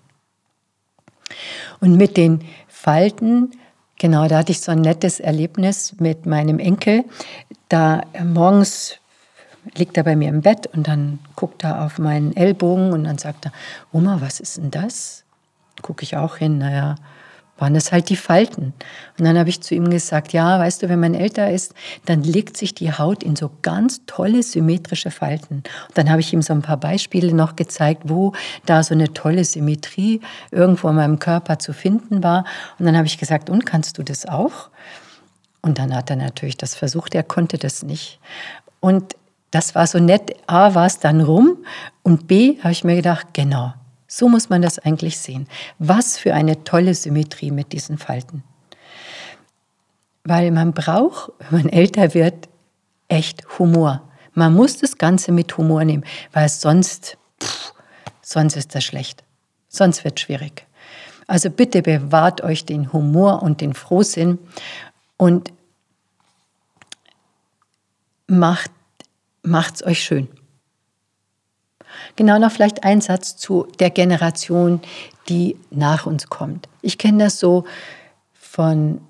Und 1.79 1.97
mit 1.97 2.17
den 2.17 2.41
Falten, 2.67 3.53
genau, 3.97 4.27
da 4.27 4.39
hatte 4.39 4.51
ich 4.51 4.61
so 4.61 4.73
ein 4.73 4.81
nettes 4.81 5.21
Erlebnis 5.21 5.95
mit 6.01 6.27
meinem 6.27 6.59
Enkel. 6.59 7.05
Da 7.69 8.03
äh, 8.13 8.25
morgens 8.25 8.99
liegt 9.75 9.97
er 9.97 10.05
bei 10.05 10.17
mir 10.17 10.29
im 10.29 10.43
Bett 10.43 10.67
und 10.67 10.89
dann 10.89 11.19
guckt 11.37 11.65
er 11.65 11.85
auf 11.85 11.99
meinen 11.99 12.37
Ellbogen 12.37 12.93
und 12.93 13.05
dann 13.05 13.19
sagt 13.19 13.47
er, 13.47 13.53
Oma, 13.93 14.21
was 14.21 14.41
ist 14.41 14.57
denn 14.59 14.71
das? 14.71 15.25
Gucke 15.83 16.03
ich 16.03 16.17
auch 16.17 16.37
hin, 16.37 16.59
naja, 16.59 16.97
waren 17.59 17.77
es 17.77 17.93
halt 17.93 18.09
die 18.09 18.17
Falten. 18.17 18.73
Und 19.19 19.25
dann 19.25 19.39
habe 19.39 19.49
ich 19.49 19.61
zu 19.61 19.75
ihm 19.75 19.89
gesagt, 19.89 20.33
ja, 20.33 20.59
weißt 20.59 20.83
du, 20.83 20.89
wenn 20.89 20.99
man 20.99 21.15
älter 21.15 21.51
ist, 21.51 21.75
dann 22.07 22.25
legt 22.25 22.57
sich 22.57 22.75
die 22.75 22.93
Haut 22.93 23.23
in 23.23 23.37
so 23.37 23.51
ganz 23.63 24.01
tolle 24.07 24.43
symmetrische 24.43 25.13
Falten. 25.13 25.63
Und 25.89 25.97
dann 25.97 26.11
habe 26.11 26.21
ich 26.21 26.33
ihm 26.33 26.43
so 26.43 26.53
ein 26.53 26.63
paar 26.63 26.77
Beispiele 26.77 27.33
noch 27.33 27.55
gezeigt, 27.55 28.03
wo 28.07 28.33
da 28.67 28.83
so 28.83 28.95
eine 28.95 29.13
tolle 29.13 29.45
Symmetrie 29.45 30.21
irgendwo 30.51 30.89
in 30.89 30.97
meinem 30.97 31.19
Körper 31.21 31.61
zu 31.61 31.73
finden 31.73 32.25
war. 32.25 32.45
Und 32.81 32.87
dann 32.87 32.97
habe 32.97 33.07
ich 33.07 33.19
gesagt, 33.19 33.49
und 33.49 33.65
kannst 33.65 33.97
du 33.97 34.03
das 34.03 34.27
auch? 34.27 34.71
Und 35.61 35.79
dann 35.79 35.95
hat 35.95 36.11
er 36.11 36.17
natürlich 36.17 36.57
das 36.57 36.75
versucht, 36.75 37.15
er 37.15 37.23
konnte 37.23 37.59
das 37.59 37.85
nicht. 37.85 38.19
Und 38.81 39.15
das 39.53 39.77
war 39.77 39.87
so 39.87 40.01
nett. 40.01 40.35
A, 40.49 40.75
war 40.75 40.87
es 40.87 40.99
dann 40.99 41.21
rum 41.21 41.59
und 42.03 42.27
B, 42.27 42.59
habe 42.61 42.73
ich 42.73 42.83
mir 42.83 42.97
gedacht, 42.97 43.29
genau, 43.33 43.75
so 44.09 44.29
muss 44.29 44.49
man 44.49 44.63
das 44.63 44.81
eigentlich 44.81 45.19
sehen. 45.19 45.47
Was 45.79 46.19
für 46.19 46.35
eine 46.35 46.65
tolle 46.65 46.95
Symmetrie 46.95 47.53
mit 47.53 47.73
diesen 47.73 47.99
Falten. 47.99 48.43
Weil 50.25 50.51
man 50.51 50.73
braucht, 50.73 51.33
wenn 51.39 51.63
man 51.63 51.69
älter 51.69 52.15
wird, 52.15 52.49
echt 53.09 53.59
Humor. 53.59 54.03
Man 54.35 54.55
muss 54.55 54.79
das 54.79 54.97
Ganze 54.99 55.33
mit 55.33 55.57
Humor 55.59 55.85
nehmen, 55.85 56.05
weil 56.33 56.49
sonst, 56.49 57.19
pff, 57.43 57.75
sonst 58.23 58.57
ist 58.57 58.75
das 58.75 58.85
schlecht. 58.85 59.23
Sonst 59.69 60.05
wird 60.05 60.19
es 60.19 60.23
schwierig. 60.23 60.67
Also 61.27 61.51
bitte 61.51 61.83
bewahrt 61.83 62.43
euch 62.43 62.65
den 62.65 62.93
Humor 62.93 63.43
und 63.43 63.61
den 63.61 63.75
Frohsinn 63.75 64.39
und 65.19 65.53
macht 68.27 68.71
es 69.45 69.85
euch 69.85 70.03
schön. 70.03 70.29
Genau 72.17 72.39
noch 72.39 72.53
vielleicht 72.53 72.85
ein 72.85 73.01
Satz 73.01 73.37
zu 73.37 73.67
der 73.79 73.91
Generation, 73.91 74.81
die 75.29 75.57
nach 75.71 76.07
uns 76.07 76.29
kommt. 76.29 76.69
Ich 76.81 76.99
kenne 76.99 77.25
das 77.25 77.39
so 77.39 77.65
von, 78.33 79.01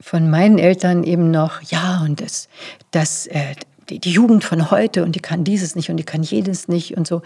von 0.00 0.30
meinen 0.30 0.58
Eltern 0.58 1.04
eben 1.04 1.30
noch, 1.30 1.62
ja, 1.62 2.00
und 2.02 2.20
das, 2.20 2.48
das, 2.90 3.26
äh, 3.28 3.54
die, 3.88 3.98
die 3.98 4.12
Jugend 4.12 4.44
von 4.44 4.70
heute 4.70 5.04
und 5.04 5.16
die 5.16 5.20
kann 5.20 5.44
dieses 5.44 5.74
nicht 5.74 5.90
und 5.90 5.96
die 5.96 6.04
kann 6.04 6.22
jedes 6.22 6.68
nicht 6.68 6.96
und 6.96 7.06
so. 7.06 7.22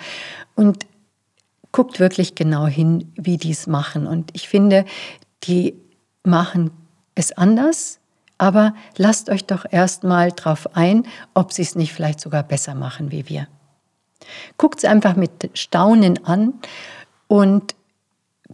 Und 0.55 0.87
guckt 1.73 1.99
wirklich 1.99 2.35
genau 2.35 2.67
hin, 2.67 3.13
wie 3.17 3.37
die 3.37 3.51
es 3.51 3.67
machen. 3.67 4.07
Und 4.07 4.31
ich 4.33 4.49
finde, 4.49 4.85
die 5.43 5.75
machen 6.23 6.71
es 7.15 7.33
anders, 7.33 7.99
aber 8.39 8.75
lasst 8.97 9.31
euch 9.31 9.45
doch 9.45 9.65
erstmal 9.71 10.33
drauf 10.33 10.77
ein, 10.77 11.07
ob 11.35 11.53
sie 11.53 11.63
es 11.63 11.75
nicht 11.75 11.93
vielleicht 11.93 12.21
sogar 12.21 12.43
besser 12.43 12.75
machen 12.75 13.11
wie 13.11 13.29
wir. 13.29 13.47
Guckt 14.57 14.79
es 14.79 14.85
einfach 14.85 15.17
mit 15.17 15.51
Staunen 15.55 16.25
an 16.25 16.55
und 17.29 17.75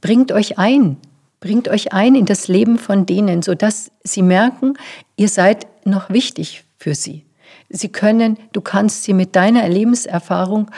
bringt 0.00 0.32
euch 0.32 0.58
ein. 0.58 0.96
Bringt 1.40 1.68
euch 1.68 1.92
ein 1.92 2.14
in 2.14 2.26
das 2.26 2.48
Leben 2.48 2.78
von 2.78 3.06
denen, 3.06 3.40
sodass 3.42 3.90
sie 4.02 4.22
merken, 4.22 4.74
ihr 5.16 5.28
seid 5.28 5.66
noch 5.86 6.10
wichtig 6.10 6.64
für 6.76 6.94
sie. 6.94 7.24
Sie 7.70 7.90
können, 7.90 8.36
du 8.52 8.60
kannst 8.60 9.04
sie 9.04 9.14
mit 9.14 9.36
deiner 9.36 9.66
Lebenserfahrung 9.68 10.70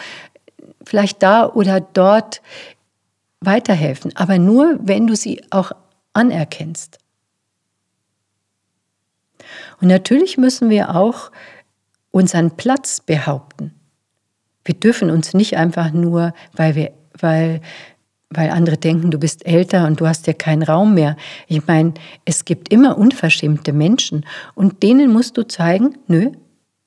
vielleicht 0.84 1.22
da 1.22 1.46
oder 1.46 1.80
dort 1.80 2.42
weiterhelfen, 3.40 4.14
aber 4.14 4.38
nur, 4.38 4.78
wenn 4.80 5.06
du 5.06 5.16
sie 5.16 5.42
auch 5.50 5.72
anerkennst. 6.12 6.98
Und 9.80 9.88
natürlich 9.88 10.38
müssen 10.38 10.70
wir 10.70 10.94
auch 10.94 11.30
unseren 12.10 12.52
Platz 12.52 13.00
behaupten. 13.00 13.72
Wir 14.64 14.74
dürfen 14.74 15.10
uns 15.10 15.34
nicht 15.34 15.56
einfach 15.56 15.92
nur, 15.92 16.32
weil 16.52 16.74
wir, 16.76 16.92
weil, 17.18 17.60
weil 18.30 18.50
andere 18.50 18.76
denken, 18.76 19.10
du 19.10 19.18
bist 19.18 19.44
älter 19.46 19.86
und 19.86 20.00
du 20.00 20.06
hast 20.06 20.26
ja 20.26 20.32
keinen 20.32 20.62
Raum 20.62 20.94
mehr. 20.94 21.16
Ich 21.48 21.66
meine, 21.66 21.94
es 22.24 22.44
gibt 22.44 22.72
immer 22.72 22.96
unverschämte 22.96 23.72
Menschen 23.72 24.24
und 24.54 24.82
denen 24.82 25.12
musst 25.12 25.36
du 25.36 25.42
zeigen, 25.42 25.98
nö, 26.06 26.30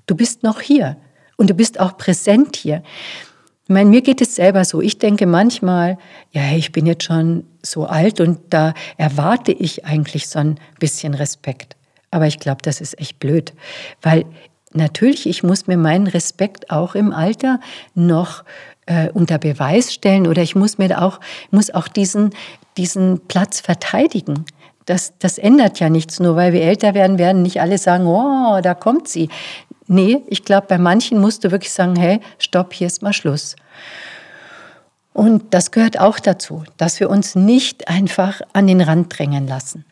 du 0.06 0.16
bist 0.16 0.44
noch 0.44 0.62
hier 0.62 0.98
und 1.38 1.50
du 1.50 1.54
bist 1.54 1.80
auch 1.80 1.98
präsent 1.98 2.56
hier. 2.56 2.82
Ich 3.64 3.70
meine, 3.70 3.90
mir 3.90 4.02
geht 4.02 4.22
es 4.22 4.36
selber 4.36 4.64
so. 4.64 4.80
Ich 4.80 5.00
denke 5.00 5.26
manchmal, 5.26 5.98
ja, 6.32 6.56
ich 6.56 6.72
bin 6.72 6.86
jetzt 6.86 7.04
schon 7.04 7.46
so 7.64 7.86
alt 7.88 8.22
und 8.22 8.40
da 8.52 8.76
erwarte 8.96 9.52
ich 9.52 9.86
eigentlich 9.86 10.28
so 10.28 10.38
ein 10.38 10.60
bisschen 10.80 11.16
Respekt. 11.16 11.76
Aber 12.16 12.28
ich 12.28 12.40
glaube, 12.40 12.62
das 12.62 12.80
ist 12.80 12.98
echt 12.98 13.20
blöd, 13.20 13.52
weil 14.02 14.24
natürlich, 14.72 15.28
ich 15.28 15.44
muss 15.44 15.68
mir 15.68 15.76
meinen 15.76 16.08
Respekt 16.08 16.72
auch 16.72 16.96
im 16.96 17.12
Alter 17.12 17.60
noch 17.94 18.46
äh, 18.86 19.10
unter 19.10 19.38
Beweis 19.38 19.94
stellen 19.94 20.26
oder 20.26 20.42
ich 20.42 20.56
muss 20.56 20.78
mir 20.78 21.02
auch, 21.02 21.20
muss 21.52 21.72
auch 21.72 21.90
diesen, 21.90 22.30
diesen 22.78 23.20
Platz 23.28 23.60
verteidigen. 23.60 24.46
Das, 24.86 25.12
das 25.20 25.38
ändert 25.38 25.82
ja 25.82 25.90
nichts. 25.90 26.22
Nur 26.22 26.38
weil 26.38 26.54
wir 26.54 26.62
älter 26.62 26.94
werden, 26.94 27.18
werden 27.18 27.42
nicht 27.42 27.60
alle 27.60 27.78
sagen, 27.78 28.08
oh, 28.08 28.62
da 28.64 28.74
kommt 28.76 29.10
sie. 29.10 29.28
Nee, 29.88 30.22
ich 30.28 30.46
glaube, 30.46 30.68
bei 30.70 30.78
manchen 30.78 31.20
musst 31.20 31.44
du 31.44 31.52
wirklich 31.52 31.74
sagen, 31.74 31.98
hey, 31.98 32.22
stopp, 32.40 32.72
hier 32.72 32.88
ist 32.88 33.02
mal 33.02 33.12
Schluss. 33.12 33.58
Und 35.12 35.54
das 35.54 35.72
gehört 35.72 36.00
auch 36.00 36.18
dazu, 36.18 36.64
dass 36.78 37.02
wir 37.02 37.10
uns 37.10 37.36
nicht 37.36 37.90
einfach 37.90 38.40
an 38.54 38.68
den 38.68 38.80
Rand 38.80 39.20
drängen 39.20 39.50
lassen 39.50 39.84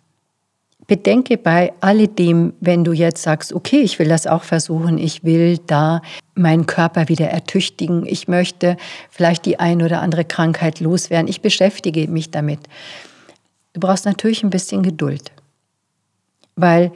bedenke 0.87 1.37
bei 1.37 1.73
alledem, 1.81 2.53
wenn 2.59 2.83
du 2.83 2.93
jetzt 2.93 3.21
sagst, 3.21 3.53
okay, 3.53 3.81
ich 3.81 3.99
will 3.99 4.09
das 4.09 4.27
auch 4.27 4.43
versuchen, 4.43 4.97
ich 4.97 5.23
will 5.23 5.59
da 5.65 6.01
meinen 6.35 6.65
Körper 6.65 7.09
wieder 7.09 7.29
ertüchtigen, 7.29 8.05
ich 8.05 8.27
möchte 8.27 8.77
vielleicht 9.09 9.45
die 9.45 9.59
ein 9.59 9.81
oder 9.81 10.01
andere 10.01 10.25
Krankheit 10.25 10.79
loswerden, 10.79 11.27
ich 11.27 11.41
beschäftige 11.41 12.07
mich 12.07 12.31
damit. 12.31 12.59
Du 13.73 13.79
brauchst 13.79 14.05
natürlich 14.05 14.43
ein 14.43 14.49
bisschen 14.49 14.83
Geduld, 14.83 15.31
weil 16.55 16.91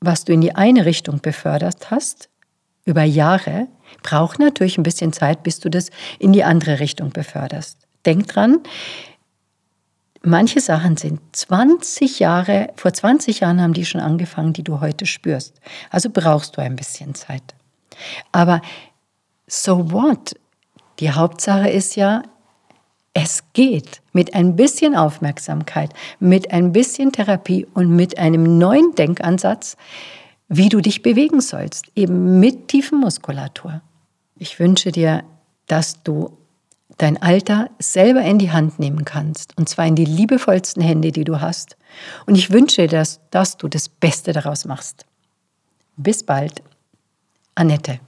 was 0.00 0.24
du 0.24 0.32
in 0.32 0.40
die 0.40 0.54
eine 0.54 0.84
Richtung 0.84 1.20
befördert 1.20 1.90
hast, 1.90 2.28
über 2.84 3.02
Jahre, 3.02 3.68
braucht 4.02 4.38
natürlich 4.38 4.78
ein 4.78 4.82
bisschen 4.82 5.12
Zeit, 5.12 5.42
bis 5.42 5.60
du 5.60 5.68
das 5.68 5.90
in 6.18 6.32
die 6.32 6.44
andere 6.44 6.80
Richtung 6.80 7.10
beförderst. 7.10 7.78
Denk 8.06 8.28
dran, 8.28 8.60
manche 10.22 10.60
Sachen 10.60 10.96
sind 10.96 11.20
20 11.32 12.18
Jahre, 12.18 12.68
vor 12.76 12.92
20 12.92 13.40
Jahren 13.40 13.60
haben 13.60 13.72
die 13.72 13.84
schon 13.84 14.00
angefangen, 14.00 14.52
die 14.52 14.64
du 14.64 14.80
heute 14.80 15.06
spürst. 15.06 15.60
Also 15.90 16.10
brauchst 16.12 16.56
du 16.56 16.62
ein 16.62 16.76
bisschen 16.76 17.14
Zeit. 17.14 17.54
Aber 18.32 18.60
so 19.46 19.90
what? 19.92 20.34
Die 21.00 21.12
Hauptsache 21.12 21.68
ist 21.68 21.96
ja, 21.96 22.22
es 23.14 23.42
geht 23.52 24.00
mit 24.12 24.34
ein 24.34 24.56
bisschen 24.56 24.94
Aufmerksamkeit, 24.94 25.92
mit 26.20 26.52
ein 26.52 26.72
bisschen 26.72 27.12
Therapie 27.12 27.66
und 27.74 27.94
mit 27.94 28.18
einem 28.18 28.58
neuen 28.58 28.94
Denkansatz, 28.94 29.76
wie 30.48 30.68
du 30.68 30.80
dich 30.80 31.02
bewegen 31.02 31.40
sollst, 31.40 31.86
eben 31.94 32.40
mit 32.40 32.68
tiefen 32.68 33.00
Muskulatur. 33.00 33.80
Ich 34.36 34.58
wünsche 34.60 34.92
dir, 34.92 35.24
dass 35.66 36.02
du 36.02 36.37
dein 36.98 37.20
Alter 37.22 37.70
selber 37.78 38.22
in 38.22 38.38
die 38.38 38.50
Hand 38.50 38.78
nehmen 38.78 39.04
kannst. 39.04 39.56
Und 39.56 39.68
zwar 39.68 39.86
in 39.86 39.94
die 39.94 40.04
liebevollsten 40.04 40.82
Hände, 40.82 41.12
die 41.12 41.24
du 41.24 41.40
hast. 41.40 41.76
Und 42.26 42.34
ich 42.34 42.50
wünsche 42.50 42.82
dir, 42.82 42.88
dass, 42.88 43.20
dass 43.30 43.56
du 43.56 43.68
das 43.68 43.88
Beste 43.88 44.32
daraus 44.32 44.64
machst. 44.64 45.06
Bis 45.96 46.22
bald. 46.22 46.62
Annette. 47.54 48.00